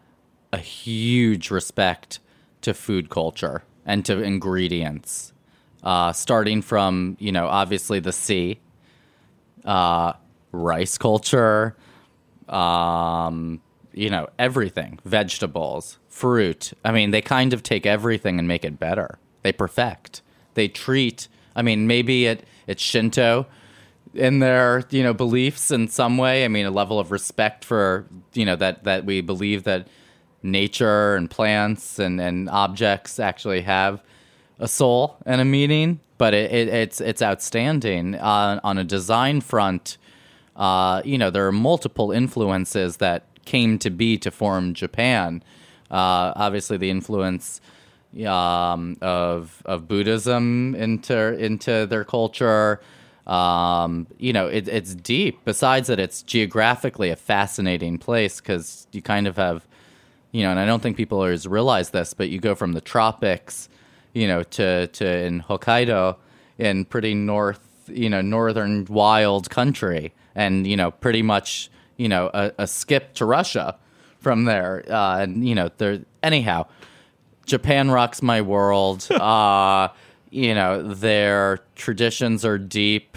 a 0.52 0.58
huge 0.58 1.50
respect 1.50 2.20
to 2.62 2.74
food 2.74 3.10
culture 3.10 3.62
and 3.86 4.04
to 4.06 4.22
ingredients, 4.22 5.32
uh, 5.82 6.12
starting 6.12 6.62
from 6.62 7.16
you 7.18 7.32
know 7.32 7.46
obviously 7.46 8.00
the 8.00 8.12
sea, 8.12 8.60
uh, 9.64 10.12
rice 10.52 10.98
culture, 10.98 11.76
um, 12.48 13.60
you 13.92 14.10
know 14.10 14.28
everything, 14.38 14.98
vegetables, 15.04 15.98
fruit. 16.08 16.72
I 16.84 16.92
mean, 16.92 17.10
they 17.10 17.22
kind 17.22 17.52
of 17.52 17.62
take 17.62 17.86
everything 17.86 18.38
and 18.38 18.48
make 18.48 18.64
it 18.64 18.78
better. 18.78 19.18
They 19.42 19.52
perfect. 19.52 20.22
They 20.54 20.68
treat. 20.68 21.28
I 21.54 21.62
mean, 21.62 21.86
maybe 21.86 22.26
it 22.26 22.44
it's 22.66 22.82
Shinto 22.82 23.46
in 24.14 24.40
their 24.40 24.84
you 24.90 25.02
know 25.02 25.14
beliefs 25.14 25.70
in 25.70 25.88
some 25.88 26.18
way. 26.18 26.44
I 26.44 26.48
mean, 26.48 26.66
a 26.66 26.70
level 26.70 26.98
of 26.98 27.10
respect 27.10 27.64
for 27.64 28.06
you 28.34 28.44
know 28.44 28.56
that 28.56 28.84
that 28.84 29.04
we 29.04 29.20
believe 29.20 29.64
that 29.64 29.86
nature 30.42 31.16
and 31.16 31.30
plants 31.30 31.98
and 31.98 32.20
and 32.20 32.48
objects 32.48 33.18
actually 33.18 33.62
have 33.62 34.02
a 34.58 34.68
soul 34.68 35.16
and 35.26 35.40
a 35.40 35.44
meaning. 35.44 36.00
But 36.18 36.34
it, 36.34 36.52
it, 36.52 36.68
it's 36.68 37.00
it's 37.00 37.22
outstanding 37.22 38.16
on 38.16 38.60
on 38.64 38.78
a 38.78 38.84
design 38.84 39.40
front. 39.40 39.98
uh, 40.58 41.00
you 41.04 41.16
know, 41.16 41.30
there 41.30 41.46
are 41.46 41.52
multiple 41.52 42.10
influences 42.10 42.96
that 42.98 43.22
came 43.44 43.78
to 43.78 43.90
be 43.90 44.18
to 44.18 44.30
form 44.30 44.74
Japan. 44.74 45.42
Uh, 45.90 46.34
obviously, 46.36 46.76
the 46.76 46.90
influence 46.90 47.60
um, 48.26 48.98
of 49.00 49.62
of 49.64 49.86
Buddhism 49.86 50.74
into 50.74 51.38
into 51.38 51.86
their 51.86 52.04
culture. 52.04 52.80
Um, 53.26 54.06
you 54.18 54.32
know, 54.32 54.48
it, 54.48 54.68
it's 54.68 54.94
deep. 54.94 55.38
Besides 55.44 55.88
that, 55.88 56.00
it's 56.00 56.22
geographically 56.22 57.10
a 57.10 57.16
fascinating 57.16 57.98
place 57.98 58.40
because 58.40 58.86
you 58.90 59.02
kind 59.02 59.26
of 59.26 59.36
have, 59.36 59.66
you 60.32 60.42
know, 60.42 60.50
and 60.50 60.60
I 60.60 60.66
don't 60.66 60.82
think 60.82 60.96
people 60.96 61.18
always 61.18 61.46
realize 61.46 61.90
this, 61.90 62.14
but 62.14 62.28
you 62.28 62.38
go 62.38 62.54
from 62.54 62.72
the 62.72 62.80
tropics, 62.80 63.68
you 64.12 64.26
know, 64.26 64.42
to 64.42 64.86
to 64.88 65.06
in 65.06 65.42
Hokkaido, 65.42 66.16
in 66.58 66.84
pretty 66.84 67.14
north, 67.14 67.60
you 67.86 68.10
know, 68.10 68.20
northern 68.20 68.84
wild 68.86 69.50
country, 69.50 70.12
and 70.34 70.66
you 70.66 70.76
know, 70.76 70.90
pretty 70.90 71.22
much, 71.22 71.70
you 71.96 72.08
know, 72.08 72.30
a, 72.34 72.52
a 72.58 72.66
skip 72.66 73.14
to 73.14 73.24
Russia 73.24 73.76
from 74.20 74.44
there. 74.44 74.84
Uh, 74.88 75.20
and 75.20 75.48
you 75.48 75.54
know, 75.54 75.70
there 75.78 76.00
anyhow. 76.22 76.66
Japan 77.46 77.90
rocks 77.90 78.22
my 78.22 78.42
world. 78.42 79.06
Uh, 79.18 79.88
you 80.30 80.54
know, 80.54 80.82
their 80.82 81.60
traditions 81.74 82.44
are 82.44 82.58
deep. 82.58 83.16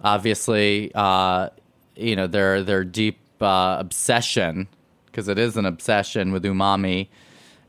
Obviously, 0.00 0.92
uh, 0.94 1.48
you 1.96 2.14
know, 2.14 2.26
their 2.28 2.62
their 2.62 2.84
deep 2.84 3.18
uh, 3.40 3.76
obsession, 3.80 4.68
because 5.16 5.28
it 5.28 5.38
is 5.38 5.56
an 5.56 5.64
obsession 5.64 6.30
with 6.30 6.44
umami 6.44 7.08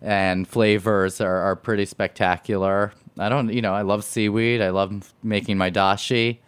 and 0.02 0.46
flavors 0.46 1.22
are, 1.22 1.38
are 1.38 1.56
pretty 1.56 1.86
spectacular. 1.86 2.92
I 3.18 3.30
don't, 3.30 3.54
you 3.54 3.62
know, 3.62 3.74
I 3.74 3.84
love 3.84 4.04
seaweed. 4.04 4.62
I 4.62 4.70
love 4.70 5.14
making 5.24 5.58
my 5.58 5.72
dashi. 5.72 6.40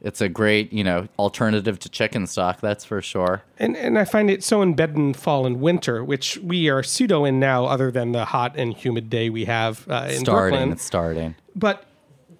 It's 0.00 0.22
a 0.22 0.28
great, 0.30 0.72
you 0.72 0.82
know, 0.82 1.08
alternative 1.18 1.78
to 1.80 1.90
chicken 1.90 2.26
stock, 2.26 2.62
that's 2.62 2.86
for 2.86 3.02
sure. 3.02 3.42
And 3.58 3.76
and 3.76 3.98
I 3.98 4.06
find 4.06 4.30
it 4.30 4.42
so 4.42 4.62
embedded 4.62 4.96
in 4.96 5.12
fall 5.12 5.44
and 5.44 5.60
winter, 5.60 6.02
which 6.02 6.38
we 6.38 6.70
are 6.70 6.82
pseudo 6.82 7.26
in 7.26 7.38
now, 7.38 7.66
other 7.66 7.90
than 7.90 8.12
the 8.12 8.24
hot 8.24 8.54
and 8.56 8.74
humid 8.74 9.10
day 9.10 9.28
we 9.28 9.44
have 9.44 9.86
uh, 9.90 10.08
in 10.10 10.20
starting, 10.20 10.52
Brooklyn. 10.52 10.72
it's 10.72 10.84
starting. 10.84 11.34
But 11.54 11.84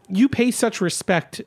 you 0.08 0.30
pay 0.30 0.50
such 0.50 0.80
respect, 0.80 1.42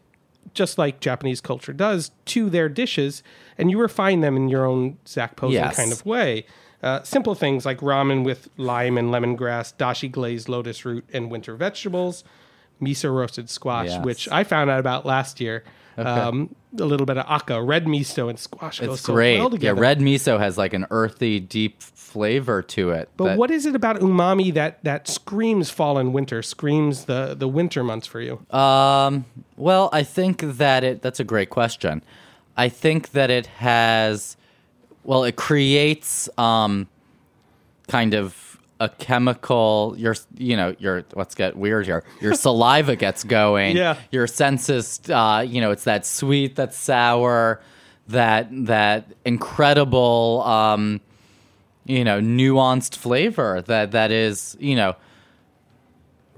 just 0.58 0.78
like 0.78 1.00
Japanese 1.00 1.40
culture 1.40 1.72
does, 1.72 2.12
to 2.26 2.50
their 2.50 2.68
dishes, 2.68 3.22
and 3.58 3.70
you 3.72 3.80
refine 3.80 4.22
them 4.22 4.36
in 4.36 4.50
your 4.50 4.66
own 4.66 4.98
Zac 5.08 5.36
Posen 5.38 5.54
Yes. 5.54 5.76
kind 5.78 5.92
of 5.92 6.06
way. 6.06 6.46
Uh, 6.84 7.02
simple 7.04 7.36
things 7.36 7.66
like 7.66 7.80
ramen 7.80 8.24
with 8.26 8.50
lime 8.58 8.98
and 8.98 9.10
lemongrass, 9.10 9.74
dashi 9.78 10.12
glazed 10.12 10.50
lotus 10.50 10.84
root 10.86 11.06
and 11.14 11.32
winter 11.32 11.56
vegetables, 11.56 12.24
miso 12.82 13.14
roasted 13.14 13.50
squash, 13.50 13.88
Yes. 13.90 14.04
which 14.06 14.30
I 14.30 14.44
found 14.44 14.70
out 14.70 14.80
about 14.80 15.06
last 15.06 15.40
year. 15.40 15.64
Um, 15.98 16.56
a 16.80 16.84
little 16.86 17.06
bit 17.08 17.18
of 17.18 17.26
aka, 17.28 17.60
red 17.62 17.86
miso, 17.86 18.30
and 18.30 18.38
squash 18.38 18.80
goes 18.80 18.94
It's 19.00 19.02
so 19.02 19.14
great. 19.14 19.40
well 19.40 19.56
yeah, 19.58 19.74
red 19.76 20.00
miso 20.00 20.38
has 20.40 20.58
like 20.58 20.74
an 20.74 20.86
earthy, 20.92 21.40
deep 21.40 21.82
flavor 21.82 22.62
to 22.62 22.92
it. 22.92 23.10
But 23.18 23.24
that- 23.26 23.38
what 23.38 23.50
is 23.52 23.66
it 23.66 23.76
about 23.76 24.00
umami 24.00 24.54
that 24.54 24.84
that 24.84 25.08
screams 25.08 25.70
fall 25.72 25.98
and 25.98 26.14
winter, 26.14 26.42
screams 26.44 27.06
the 27.06 27.36
the 27.38 27.48
winter 27.48 27.84
months 27.84 28.06
for 28.06 28.22
you? 28.22 28.46
Um, 28.56 29.26
well, 29.56 29.90
I 29.92 30.04
think 30.04 30.42
that 30.42 30.84
it. 30.84 31.02
That's 31.02 31.20
a 31.20 31.24
great 31.24 31.50
question. 31.50 32.04
I 32.56 32.70
think 32.70 33.12
that 33.12 33.30
it 33.32 33.48
has. 33.48 34.38
Well, 35.04 35.24
it 35.24 35.36
creates 35.36 36.30
um, 36.38 36.88
kind 37.88 38.14
of 38.14 38.47
a 38.80 38.90
chemical. 38.90 39.96
Your, 39.98 40.16
you 40.38 40.56
know, 40.56 40.76
your. 40.80 41.04
Let's 41.16 41.36
get 41.36 41.56
weird 41.56 41.86
here. 41.86 42.04
Your 42.22 42.34
saliva 42.46 42.96
gets 42.96 43.24
going. 43.24 43.76
Yeah. 43.76 43.98
Your 44.12 44.28
senses. 44.28 45.00
Uh, 45.10 45.46
you 45.48 45.62
know, 45.62 45.72
it's 45.72 45.86
that 45.86 46.06
sweet, 46.06 46.56
that 46.56 46.74
sour, 46.74 47.62
that 48.08 48.48
that 48.66 49.12
incredible. 49.26 50.44
Um, 50.46 51.02
you 51.86 52.04
know, 52.04 52.20
nuanced 52.20 52.96
flavor 52.96 53.62
that 53.64 53.92
that 53.92 54.12
is. 54.12 54.58
You 54.60 54.76
know 54.76 54.96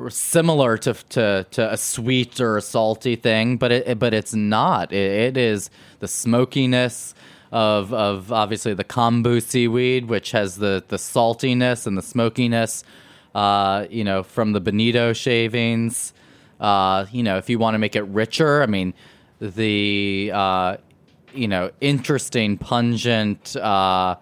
similar 0.08 0.78
to, 0.78 0.94
to 0.94 1.46
to 1.52 1.74
a 1.74 1.76
sweet 1.76 2.40
or 2.40 2.56
a 2.56 2.62
salty 2.62 3.18
thing, 3.18 3.58
but 3.58 3.72
it 3.72 4.00
but 4.00 4.14
it's 4.14 4.34
not. 4.34 4.94
It, 4.94 5.36
it 5.36 5.38
is 5.38 5.70
the 6.00 6.08
smokiness 6.08 7.14
of 7.52 7.94
of 7.94 8.32
obviously 8.32 8.74
the 8.74 8.84
kombu 8.84 9.42
seaweed, 9.42 10.06
which 10.06 10.32
has 10.32 10.58
the 10.58 10.84
the 10.88 10.98
saltiness 10.98 11.88
and 11.88 11.98
the 11.98 12.02
smokiness. 12.02 12.84
Uh, 13.36 13.86
you 13.92 14.04
know, 14.04 14.24
from 14.24 14.54
the 14.54 14.60
bonito 14.60 15.14
shavings. 15.14 16.14
Uh, 16.60 17.06
you 17.12 17.22
know, 17.24 17.38
if 17.38 17.50
you 17.50 17.60
want 17.60 17.76
to 17.76 17.78
make 17.78 17.96
it 17.96 18.02
richer, 18.04 18.62
I 18.62 18.66
mean, 18.66 18.94
the 19.40 20.32
uh, 20.34 20.78
you 21.34 21.48
know 21.48 21.72
interesting, 21.82 22.58
pungent. 22.58 23.56
Uh, 23.56 24.16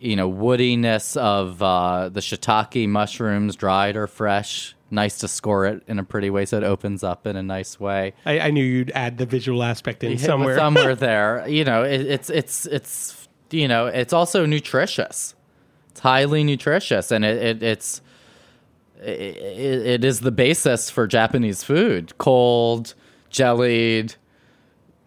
you 0.00 0.16
know 0.16 0.30
woodiness 0.30 1.16
of 1.16 1.62
uh, 1.62 2.10
the 2.10 2.20
shiitake 2.20 2.86
mushrooms, 2.88 3.56
dried 3.56 3.96
or 3.96 4.06
fresh. 4.06 4.76
Nice 4.94 5.18
to 5.18 5.28
score 5.28 5.66
it 5.66 5.82
in 5.88 5.98
a 5.98 6.04
pretty 6.04 6.30
way, 6.30 6.44
so 6.46 6.56
it 6.56 6.62
opens 6.62 7.02
up 7.02 7.26
in 7.26 7.34
a 7.34 7.42
nice 7.42 7.80
way. 7.80 8.14
I, 8.24 8.38
I 8.38 8.50
knew 8.52 8.62
you'd 8.64 8.92
add 8.94 9.18
the 9.18 9.26
visual 9.26 9.64
aspect 9.64 10.04
in 10.04 10.16
somewhere. 10.18 10.56
somewhere 10.56 10.94
there. 11.08 11.44
You 11.48 11.64
know, 11.64 11.82
it, 11.82 12.02
it's 12.02 12.30
it's 12.30 12.64
it's 12.66 13.28
you 13.50 13.66
know, 13.66 13.86
it's 13.86 14.12
also 14.12 14.46
nutritious. 14.46 15.34
It's 15.90 16.00
highly 16.00 16.44
nutritious, 16.44 17.10
and 17.10 17.24
it, 17.24 17.42
it 17.42 17.62
it's 17.62 18.02
it, 19.02 19.36
it 19.86 20.04
is 20.04 20.20
the 20.20 20.30
basis 20.32 20.90
for 20.90 21.06
Japanese 21.08 21.64
food: 21.64 22.16
cold, 22.18 22.94
jellied, 23.30 24.14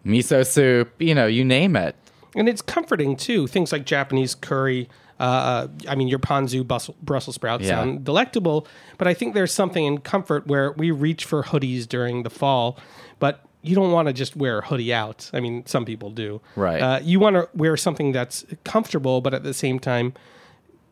miso 0.04 0.46
soup. 0.46 0.92
You 0.98 1.14
know, 1.14 1.26
you 1.26 1.44
name 1.44 1.76
it. 1.76 1.96
and 2.36 2.46
it's 2.48 2.60
comforting 2.62 3.16
too. 3.16 3.46
Things 3.46 3.72
like 3.72 3.86
Japanese 3.86 4.34
curry. 4.34 4.88
Uh, 5.18 5.68
I 5.88 5.94
mean, 5.94 6.08
your 6.08 6.18
ponzu 6.18 6.66
Brussels, 6.66 6.96
Brussels 7.02 7.34
sprouts 7.34 7.64
Yeah. 7.64 7.70
sound 7.70 8.04
delectable, 8.04 8.66
but 8.98 9.08
I 9.08 9.14
think 9.14 9.34
there's 9.34 9.52
something 9.52 9.84
in 9.84 9.98
comfort 9.98 10.46
where 10.46 10.72
we 10.72 10.90
reach 10.90 11.24
for 11.24 11.42
hoodies 11.42 11.88
during 11.88 12.22
the 12.22 12.30
fall, 12.30 12.78
but 13.18 13.44
you 13.62 13.74
don't 13.74 13.90
want 13.90 14.06
to 14.06 14.14
just 14.14 14.36
wear 14.36 14.60
a 14.60 14.66
hoodie 14.66 14.94
out. 14.94 15.30
I 15.32 15.40
mean, 15.40 15.66
some 15.66 15.84
people 15.84 16.10
do. 16.10 16.40
Right. 16.54 16.80
Uh, 16.80 17.00
you 17.02 17.18
want 17.18 17.34
to 17.34 17.48
wear 17.54 17.76
something 17.76 18.12
that's 18.12 18.44
comfortable, 18.64 19.20
but 19.20 19.34
at 19.34 19.42
the 19.42 19.54
same 19.54 19.78
time 19.80 20.14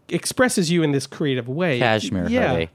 expresses 0.09 0.71
you 0.71 0.83
in 0.83 0.93
this 0.93 1.07
creative 1.07 1.49
way. 1.49 1.79
Cashmere 1.79 2.29
yeah. 2.29 2.53
hoodie. 2.53 2.71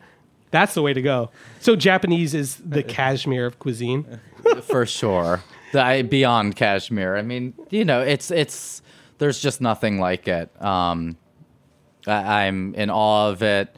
That's 0.51 0.73
the 0.73 0.81
way 0.81 0.93
to 0.93 1.01
go. 1.01 1.31
So 1.59 1.75
Japanese 1.75 2.33
is 2.33 2.57
the 2.57 2.83
cashmere 2.83 3.45
of 3.45 3.59
cuisine. 3.59 4.19
for 4.63 4.85
sure. 4.85 5.41
I, 5.73 6.01
beyond 6.01 6.57
cashmere. 6.57 7.15
I 7.15 7.21
mean, 7.21 7.53
you 7.69 7.85
know, 7.85 8.01
it's 8.01 8.31
it's 8.31 8.81
there's 9.17 9.39
just 9.39 9.61
nothing 9.61 9.99
like 9.99 10.27
it. 10.27 10.61
Um, 10.61 11.15
I, 12.07 12.45
I'm 12.47 12.73
in 12.75 12.89
awe 12.89 13.29
of 13.29 13.41
it. 13.43 13.75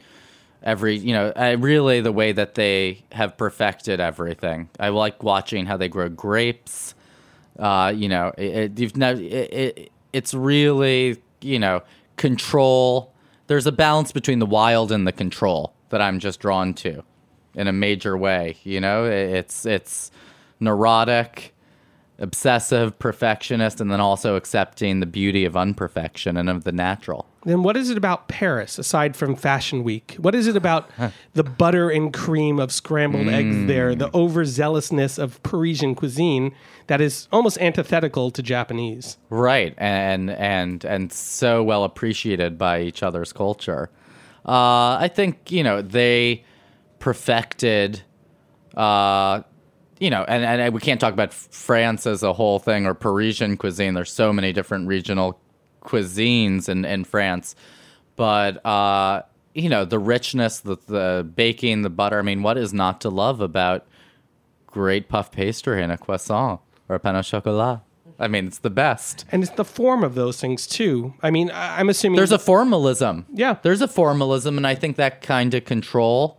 Every 0.62 0.96
you 0.96 1.12
know, 1.12 1.32
I 1.36 1.52
really 1.52 2.00
the 2.00 2.12
way 2.12 2.32
that 2.32 2.54
they 2.54 3.02
have 3.12 3.36
perfected 3.36 4.00
everything. 4.00 4.70
I 4.80 4.88
like 4.88 5.22
watching 5.22 5.66
how 5.66 5.76
they 5.76 5.88
grow 5.88 6.08
grapes. 6.08 6.94
Uh, 7.58 7.92
you 7.94 8.08
know, 8.08 8.32
it, 8.38 8.80
it, 8.80 8.96
never. 8.96 9.20
It, 9.20 9.52
it, 9.54 9.92
it's 10.12 10.32
really 10.32 11.22
you 11.42 11.58
know 11.58 11.82
control. 12.16 13.12
There's 13.46 13.66
a 13.66 13.72
balance 13.72 14.10
between 14.10 14.38
the 14.38 14.46
wild 14.46 14.90
and 14.90 15.06
the 15.06 15.12
control 15.12 15.74
that 15.90 16.00
I'm 16.00 16.18
just 16.18 16.40
drawn 16.40 16.72
to, 16.74 17.02
in 17.54 17.68
a 17.68 17.72
major 17.72 18.16
way. 18.16 18.56
You 18.64 18.80
know, 18.80 19.04
It- 19.04 19.34
it's 19.36 19.66
it's 19.66 20.10
neurotic, 20.60 21.54
obsessive, 22.18 22.98
perfectionist, 22.98 23.80
and 23.82 23.90
then 23.90 24.00
also 24.00 24.36
accepting 24.36 25.00
the 25.00 25.06
beauty 25.06 25.44
of 25.44 25.56
unperfection 25.56 26.36
and 26.38 26.48
of 26.48 26.64
the 26.64 26.72
natural. 26.72 27.26
Then 27.44 27.62
what 27.62 27.76
is 27.76 27.90
it 27.90 27.98
about 27.98 28.28
Paris 28.28 28.78
aside 28.78 29.16
from 29.16 29.36
Fashion 29.36 29.84
Week? 29.84 30.16
What 30.18 30.34
is 30.34 30.46
it 30.46 30.56
about 30.56 30.90
the 31.34 31.44
butter 31.44 31.90
and 31.90 32.12
cream 32.12 32.58
of 32.58 32.72
scrambled 32.72 33.28
eggs 33.28 33.66
there, 33.66 33.94
the 33.94 34.08
overzealousness 34.10 35.18
of 35.18 35.42
Parisian 35.42 35.94
cuisine 35.94 36.54
that 36.86 37.00
is 37.00 37.28
almost 37.32 37.58
antithetical 37.58 38.30
to 38.30 38.42
Japanese? 38.42 39.18
Right, 39.28 39.74
and 39.76 40.30
and 40.30 40.84
and 40.84 41.12
so 41.12 41.62
well 41.62 41.84
appreciated 41.84 42.56
by 42.56 42.80
each 42.80 43.02
other's 43.02 43.32
culture. 43.32 43.90
Uh, 44.46 44.96
I 45.00 45.10
think 45.12 45.50
you 45.50 45.62
know 45.62 45.82
they 45.82 46.44
perfected. 46.98 48.02
Uh, 48.74 49.42
you 50.00 50.10
know, 50.10 50.24
and, 50.24 50.44
and 50.44 50.74
we 50.74 50.80
can't 50.80 51.00
talk 51.00 51.12
about 51.12 51.32
France 51.32 52.06
as 52.06 52.22
a 52.24 52.32
whole 52.32 52.58
thing 52.58 52.84
or 52.84 52.94
Parisian 52.94 53.56
cuisine. 53.56 53.94
There's 53.94 54.12
so 54.12 54.32
many 54.32 54.52
different 54.52 54.88
regional 54.88 55.40
cuisines 55.84 56.68
in, 56.68 56.84
in 56.84 57.04
France, 57.04 57.54
but 58.16 58.64
uh, 58.66 59.22
you 59.54 59.68
know 59.68 59.84
the 59.84 59.98
richness, 59.98 60.60
the 60.60 60.76
the 60.86 61.28
baking, 61.34 61.82
the 61.82 61.90
butter. 61.90 62.18
I 62.18 62.22
mean, 62.22 62.42
what 62.42 62.56
is 62.58 62.72
not 62.72 63.00
to 63.02 63.10
love 63.10 63.40
about 63.40 63.86
great 64.66 65.08
puff 65.08 65.30
pastry 65.30 65.82
and 65.82 65.92
a 65.92 65.98
croissant 65.98 66.60
or 66.88 66.96
a 66.96 67.00
pain 67.00 67.14
au 67.16 67.22
chocolat? 67.22 67.80
I 68.18 68.28
mean, 68.28 68.46
it's 68.46 68.58
the 68.58 68.70
best. 68.70 69.24
And 69.32 69.42
it's 69.42 69.52
the 69.52 69.64
form 69.64 70.04
of 70.04 70.14
those 70.14 70.40
things 70.40 70.66
too. 70.68 71.14
I 71.20 71.30
mean, 71.32 71.50
I- 71.50 71.80
I'm 71.80 71.88
assuming 71.88 72.16
There's 72.16 72.30
a 72.30 72.38
formalism. 72.38 73.26
Yeah. 73.32 73.56
There's 73.62 73.80
a 73.80 73.88
formalism, 73.88 74.56
and 74.56 74.64
I 74.66 74.76
think 74.76 74.96
that 74.96 75.20
kind 75.20 75.52
of 75.54 75.64
control 75.64 76.38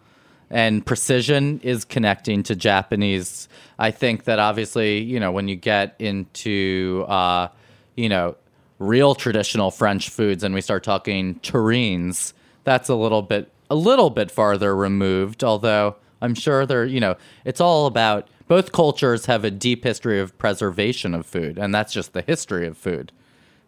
and 0.49 0.85
precision 0.85 1.59
is 1.63 1.83
connecting 1.83 2.43
to 2.43 2.55
Japanese. 2.55 3.49
I 3.77 3.91
think 3.91 4.23
that 4.23 4.39
obviously, 4.39 4.99
you 5.01 5.19
know, 5.19 5.33
when 5.33 5.49
you 5.49 5.57
get 5.57 5.95
into, 5.99 7.03
uh, 7.09 7.49
you 7.97 8.07
know, 8.07 8.35
real 8.79 9.15
traditional 9.15 9.71
French 9.71 10.09
foods 10.09 10.43
and 10.43 10.53
we 10.53 10.61
start 10.61 10.83
talking 10.83 11.35
terrines, 11.35 12.33
that's 12.63 12.89
a 12.89 12.95
little 12.95 13.21
bit 13.21 13.51
a 13.69 13.75
little 13.75 14.09
bit 14.09 14.29
farther 14.31 14.75
removed. 14.75 15.43
Although 15.43 15.95
I'm 16.21 16.35
sure 16.35 16.65
they're, 16.65 16.85
you 16.85 16.99
know, 16.99 17.15
it's 17.45 17.61
all 17.61 17.87
about 17.87 18.27
both 18.47 18.71
cultures 18.71 19.25
have 19.25 19.43
a 19.43 19.51
deep 19.51 19.83
history 19.83 20.19
of 20.19 20.37
preservation 20.37 21.15
of 21.15 21.25
food, 21.25 21.57
and 21.57 21.73
that's 21.73 21.93
just 21.93 22.13
the 22.13 22.21
history 22.21 22.67
of 22.67 22.77
food. 22.77 23.11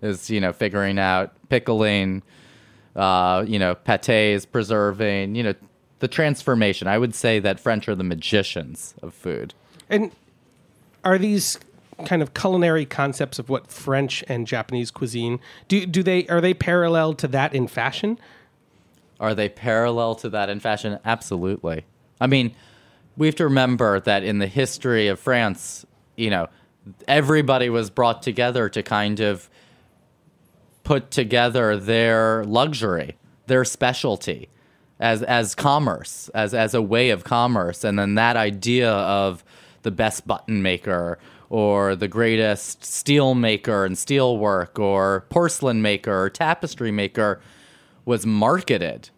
Is 0.01 0.29
you 0.29 0.39
know 0.39 0.53
figuring 0.53 0.99
out 0.99 1.33
pickling, 1.49 2.21
uh, 2.95 3.43
you 3.47 3.57
know, 3.57 3.73
pates, 3.73 4.45
preserving, 4.45 5.35
you 5.35 5.43
know, 5.43 5.55
the 5.99 6.07
transformation. 6.07 6.87
I 6.87 6.97
would 6.97 7.15
say 7.15 7.39
that 7.39 7.59
French 7.59 7.89
are 7.89 7.95
the 7.95 8.03
magicians 8.03 8.93
of 9.01 9.13
food. 9.13 9.53
And 9.89 10.11
are 11.03 11.17
these 11.17 11.59
kind 12.05 12.21
of 12.21 12.33
culinary 12.33 12.85
concepts 12.85 13.39
of 13.39 13.49
what 13.49 13.71
French 13.71 14.23
and 14.27 14.45
Japanese 14.47 14.91
cuisine 14.91 15.39
do? 15.67 15.85
Do 15.85 16.03
they 16.03 16.27
are 16.27 16.41
they 16.41 16.53
parallel 16.53 17.13
to 17.15 17.27
that 17.29 17.53
in 17.53 17.67
fashion? 17.67 18.19
Are 19.19 19.33
they 19.33 19.49
parallel 19.49 20.15
to 20.15 20.29
that 20.29 20.49
in 20.49 20.59
fashion? 20.59 20.99
Absolutely. 21.03 21.85
I 22.21 22.27
mean, 22.27 22.53
we 23.15 23.27
have 23.27 23.35
to 23.35 23.45
remember 23.45 23.99
that 24.01 24.23
in 24.23 24.37
the 24.37 24.47
history 24.47 25.07
of 25.07 25.19
France, 25.19 25.85
you 26.15 26.29
know, 26.29 26.47
everybody 27.07 27.69
was 27.69 27.89
brought 27.89 28.21
together 28.21 28.69
to 28.69 28.83
kind 28.83 29.19
of 29.19 29.49
put 30.83 31.11
together 31.11 31.75
their 31.77 32.43
luxury, 32.45 33.17
their 33.47 33.65
specialty 33.65 34.49
as 34.99 35.21
as 35.23 35.53
commerce, 35.55 36.29
as 36.33 36.53
as 36.53 36.73
a 36.73 36.81
way 36.81 37.09
of 37.09 37.23
commerce, 37.23 37.83
and 37.83 37.99
then 37.99 38.15
that 38.15 38.35
idea 38.37 38.91
of 38.91 39.43
the 39.83 39.91
best 39.91 40.27
button 40.27 40.61
maker 40.61 41.19
or 41.49 41.95
the 41.95 42.07
greatest 42.07 42.83
steel 42.83 43.35
maker 43.35 43.85
and 43.85 43.97
steel 43.97 44.37
work 44.37 44.77
or 44.77 45.25
porcelain 45.29 45.81
maker 45.81 46.23
or 46.23 46.29
tapestry 46.29 46.91
maker 46.91 47.39
was 48.05 48.25
marketed 48.25 49.09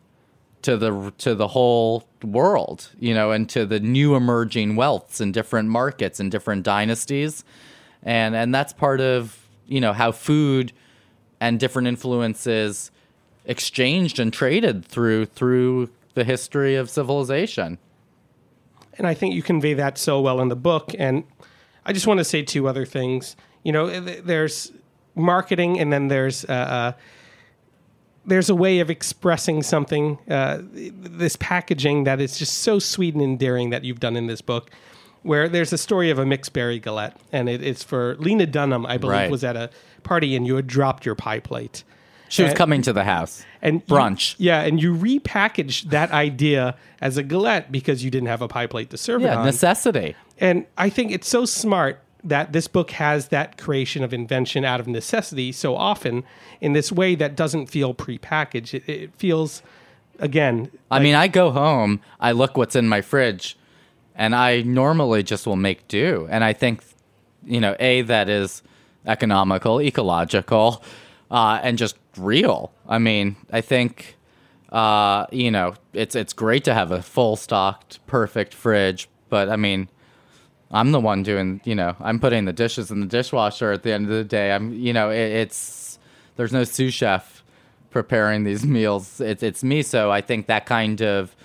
to 0.61 0.77
the 0.77 1.13
to 1.17 1.35
the 1.35 1.49
whole 1.49 2.07
world, 2.23 2.89
you 2.99 3.13
know, 3.13 3.31
and 3.31 3.49
to 3.49 3.65
the 3.65 3.79
new 3.79 4.15
emerging 4.15 4.75
wealths 4.75 5.21
in 5.21 5.31
different 5.31 5.69
markets 5.69 6.19
and 6.19 6.31
different 6.31 6.63
dynasties. 6.63 7.43
And 8.03 8.35
and 8.35 8.53
that's 8.53 8.73
part 8.73 9.01
of, 9.01 9.47
you 9.67 9.79
know, 9.79 9.93
how 9.93 10.11
food 10.11 10.73
and 11.39 11.59
different 11.59 11.87
influences 11.87 12.91
exchanged 13.45 14.19
and 14.19 14.33
traded 14.33 14.85
through 14.85 15.25
through 15.25 15.89
the 16.13 16.23
history 16.23 16.75
of 16.75 16.89
civilization. 16.89 17.77
And 18.97 19.07
I 19.07 19.13
think 19.13 19.33
you 19.33 19.41
convey 19.41 19.73
that 19.75 19.97
so 19.97 20.19
well 20.19 20.41
in 20.41 20.49
the 20.49 20.57
book. 20.57 20.91
And 20.99 21.23
I 21.85 21.93
just 21.93 22.07
want 22.07 22.19
to 22.19 22.23
say 22.23 22.41
two 22.43 22.67
other 22.67 22.85
things. 22.85 23.35
You 23.63 23.71
know, 23.71 23.89
there's 23.99 24.71
marketing, 25.15 25.79
and 25.79 25.91
then 25.91 26.07
there's 26.07 26.45
uh, 26.45 26.51
uh, 26.53 26.91
there's 28.25 28.49
a 28.49 28.55
way 28.55 28.79
of 28.79 28.89
expressing 28.89 29.63
something. 29.63 30.17
Uh, 30.29 30.59
this 30.63 31.35
packaging 31.37 32.03
that 32.03 32.19
is 32.21 32.37
just 32.37 32.59
so 32.59 32.79
sweet 32.79 33.13
and 33.15 33.23
endearing 33.23 33.69
that 33.71 33.83
you've 33.83 33.99
done 33.99 34.15
in 34.15 34.27
this 34.27 34.41
book. 34.41 34.69
Where 35.21 35.49
there's 35.49 35.73
a 35.73 35.77
story 35.77 36.11
of 36.11 36.17
a 36.19 36.25
mixed 36.25 36.53
berry 36.53 36.79
galette, 36.79 37.17
and 37.33 37.49
it, 37.49 37.61
it's 37.61 37.83
for 37.83 38.15
Lena 38.19 38.45
Dunham, 38.45 38.85
I 38.85 38.97
believe, 38.97 39.13
Right. 39.17 39.31
was 39.31 39.43
at 39.43 39.57
a 39.57 39.69
party, 40.03 40.33
and 40.35 40.47
you 40.47 40.55
had 40.55 40.65
dropped 40.65 41.05
your 41.05 41.15
pie 41.15 41.39
plate. 41.41 41.83
She 42.29 42.41
was 42.43 42.51
And- 42.51 42.57
coming 42.57 42.81
to 42.83 42.93
the 42.93 43.03
house. 43.03 43.43
and 43.61 43.81
you- 43.85 43.95
brunch. 43.95 44.35
yeah, 44.37 44.61
and 44.61 44.81
you 44.81 44.95
repackaged 44.95 45.89
that 45.89 46.11
idea 46.11 46.75
as 47.01 47.17
a 47.17 47.23
galette 47.23 47.69
because 47.69 48.01
you 48.01 48.09
didn't 48.09 48.29
have 48.29 48.41
a 48.41 48.47
pie 48.47 48.67
plate 48.67 48.91
to 48.91 48.97
serve 48.97 49.21
it 49.21 49.25
yeah, 49.25 49.39
on. 49.39 49.45
necessity. 49.45 50.15
And 50.39 50.65
I 50.77 50.89
think 50.89 51.11
it's 51.11 51.27
so 51.27 51.45
smart 51.45 52.01
that 52.23 52.51
this 52.51 52.67
book 52.67 52.91
has 52.91 53.29
that 53.29 53.57
creation 53.57 54.03
of 54.03 54.13
invention 54.13 54.65
out 54.65 54.79
of 54.79 54.87
necessity 54.87 55.51
so 55.51 55.75
often 55.75 56.23
in 56.59 56.73
this 56.73 56.91
way 56.91 57.15
that 57.15 57.35
doesn't 57.35 57.67
feel 57.67 57.93
prepackaged. 57.93 58.73
It, 58.73 58.89
it 58.89 59.15
feels, 59.15 59.61
again, 60.19 60.71
I 60.91 60.99
mean, 60.99 61.15
I 61.15 61.27
go 61.27 61.51
home, 61.51 62.01
I 62.19 62.31
look 62.33 62.57
what's 62.57 62.75
in 62.75 62.89
my 62.89 63.01
fridge, 63.01 63.57
and 64.15 64.35
I 64.35 64.61
normally 64.63 65.23
just 65.23 65.45
will 65.47 65.55
make 65.55 65.87
do. 65.87 66.27
And 66.29 66.43
I 66.43 66.53
think, 66.53 66.83
you 67.45 67.61
know, 67.61 67.75
A, 67.79 68.01
that 68.03 68.27
is 68.27 68.63
economical, 69.05 69.81
ecological, 69.81 70.83
uh, 71.31 71.59
and 71.63 71.77
just 71.77 71.95
real. 72.17 72.73
I 72.87 72.97
mean, 72.97 73.37
I 73.51 73.61
think, 73.61 74.17
uh, 74.73 75.25
you 75.31 75.51
know, 75.51 75.75
it's 75.93 76.15
it's 76.15 76.33
great 76.33 76.65
to 76.65 76.73
have 76.73 76.91
a 76.91 77.01
full 77.01 77.37
stocked, 77.37 78.05
perfect 78.07 78.53
fridge, 78.53 79.07
but 79.29 79.47
I 79.47 79.55
mean, 79.55 79.87
I'm 80.71 80.91
the 80.91 80.99
one 80.99 81.23
doing, 81.23 81.61
you 81.63 81.75
know, 81.75 81.95
I'm 81.99 82.19
putting 82.19 82.45
the 82.45 82.53
dishes 82.53 82.91
in 82.91 82.99
the 82.99 83.07
dishwasher 83.07 83.71
at 83.71 83.83
the 83.83 83.91
end 83.91 84.05
of 84.05 84.11
the 84.11 84.23
day. 84.23 84.51
I'm, 84.51 84.73
you 84.73 84.93
know, 84.93 85.09
it, 85.09 85.17
it's 85.17 85.97
there's 86.35 86.53
no 86.53 86.63
sous 86.63 86.93
chef 86.93 87.43
preparing 87.89 88.43
these 88.43 88.65
meals. 88.77 89.19
It's 89.19 89.43
it's 89.43 89.63
me, 89.63 89.81
so 89.81 90.11
I 90.11 90.21
think 90.21 90.47
that 90.47 90.65
kind 90.65 91.01
of, 91.01 91.35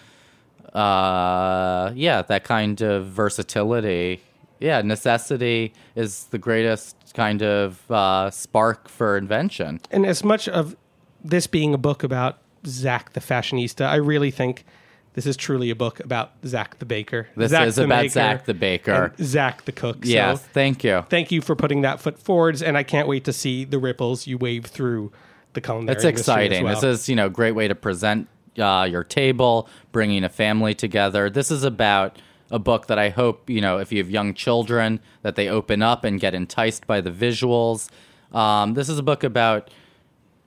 uh, 0.75 1.93
yeah, 1.95 2.23
that 2.23 2.45
kind 2.45 2.81
of 2.83 3.07
versatility, 3.07 4.21
yeah, 4.61 4.83
necessity 4.83 5.73
is 5.95 6.25
the 6.25 6.39
greatest 6.39 6.97
kind 7.15 7.43
of 7.43 7.91
uh, 7.91 8.31
spark 8.31 8.89
for 8.89 9.17
invention. 9.17 9.81
and 9.91 10.05
as 10.05 10.23
much 10.23 10.49
of 10.49 10.77
this 11.23 11.47
being 11.47 11.73
a 11.73 11.79
book 11.79 12.03
about 12.03 12.39
Zac 12.67 13.15
the 13.15 13.21
fashionista, 13.21 13.87
I 13.87 13.97
really 13.97 14.31
think 14.31 14.67
this 15.15 15.27
is 15.27 15.37
truly 15.37 15.71
a 15.71 15.77
book 15.77 16.01
about 16.01 16.33
Zac 16.45 16.79
the 16.81 16.85
baker. 16.85 17.29
This 17.37 17.53
Zac 17.53 17.69
is 17.69 17.79
about 17.79 18.03
maker, 18.03 18.09
Zac 18.11 18.45
the 18.47 18.55
baker. 18.55 19.15
and 19.17 19.27
Zac 19.27 19.65
the 19.65 19.73
cook. 19.73 19.99
Yes, 20.03 20.43
thank 20.43 20.83
you. 20.83 21.05
thank 21.09 21.31
you 21.31 21.41
for 21.41 21.55
putting 21.55 21.83
that 21.83 22.01
foot 22.01 22.19
forwards, 22.19 22.63
and 22.63 22.77
I 22.77 22.83
can't 22.83 23.07
wait 23.07 23.25
to 23.25 23.33
see 23.33 23.65
the 23.65 23.79
ripples 23.79 24.27
you 24.27 24.37
wave 24.37 24.67
through 24.67 25.13
the 25.53 25.61
culinary. 25.61 25.95
It's 25.95 26.05
exciting. 26.05 26.65
well. 26.65 26.75
This 26.75 26.83
is, 26.83 27.09
you 27.09 27.15
know, 27.15 27.27
a 27.27 27.31
great 27.31 27.53
way 27.53 27.69
to 27.69 27.77
present 27.77 28.29
uh, 28.59 28.89
your 28.91 29.05
table, 29.05 29.69
bringing 29.93 30.25
a 30.25 30.29
family 30.29 30.75
together. 30.75 31.31
This 31.31 31.53
is 31.53 31.63
about 31.63 32.19
a 32.51 32.59
book 32.59 32.89
that 32.89 32.99
I 32.99 33.11
hope, 33.11 33.49
you 33.49 33.61
know, 33.61 33.79
if 33.79 33.93
you 33.93 33.99
have 33.99 34.11
young 34.11 34.35
children, 34.35 34.99
that 35.23 35.37
they 35.37 35.49
open 35.49 35.81
up 35.81 36.03
and 36.05 36.19
get 36.19 36.35
enticed 36.35 36.89
by 36.89 37.01
the 37.01 37.11
visuals. 37.11 37.89
Um, 38.33 38.75
this 38.75 38.89
is 38.89 38.99
a 38.99 39.03
book 39.03 39.23
about 39.23 39.71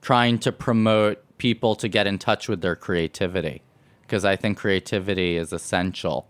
trying 0.02 0.38
to 0.40 0.52
promote 0.52 1.24
people 1.38 1.74
to 1.76 1.88
get 1.88 2.06
in 2.06 2.18
touch 2.18 2.48
with 2.48 2.60
their 2.60 2.76
creativity 2.76 3.62
because 4.08 4.24
I 4.24 4.36
think 4.36 4.56
creativity 4.56 5.36
is 5.36 5.52
essential. 5.52 6.26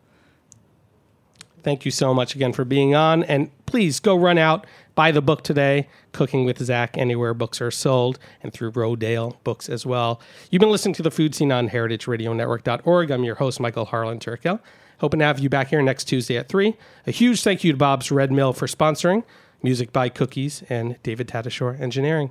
Thank 1.63 1.85
you 1.85 1.91
so 1.91 2.13
much 2.13 2.35
again 2.35 2.53
for 2.53 2.65
being 2.65 2.95
on. 2.95 3.23
And 3.25 3.51
please 3.67 4.01
go 4.01 4.17
run 4.17 4.37
out, 4.37 4.67
buy 4.95 5.13
the 5.13 5.23
book 5.23 5.43
today, 5.43 5.89
Cooking 6.13 6.45
with 6.45 6.59
Zac, 6.59 6.99
anywhere 6.99 7.35
books 7.35 7.61
are 7.61 7.71
sold, 7.71 8.19
and 8.43 8.53
through 8.53 8.73
Rodale 8.73 9.37
Books 9.45 9.69
as 9.69 9.87
well. 9.87 10.21
You've 10.51 10.61
been 10.61 10.71
listening 10.71 10.95
to 10.95 11.03
the 11.03 11.11
Food 11.11 11.35
Seen 11.35 11.53
on 11.53 11.69
heritageradionetwork.org. 11.69 13.11
I'm 13.11 13.25
your 13.25 13.37
host, 13.37 13.61
Michael 13.61 13.85
Harlan 13.85 14.19
Turkell. 14.19 14.61
Hoping 14.99 15.21
to 15.21 15.27
have 15.27 15.39
you 15.39 15.49
back 15.49 15.69
here 15.69 15.83
next 15.83 16.05
Tuesday 16.05 16.37
at 16.37 16.49
3. 16.49 16.77
A 17.07 17.13
huge 17.13 17.43
thank 17.43 17.63
you 17.63 17.73
to 17.73 17.79
Bob's 17.79 18.11
Red 18.11 18.33
Mill 18.33 18.53
for 18.53 18.67
sponsoring. 18.67 19.23
Music 19.63 19.93
by 19.93 20.09
Cookies 20.09 20.65
and 20.69 21.01
David 21.05 21.29
Tatashore 21.29 21.81
Engineering. 21.81 22.31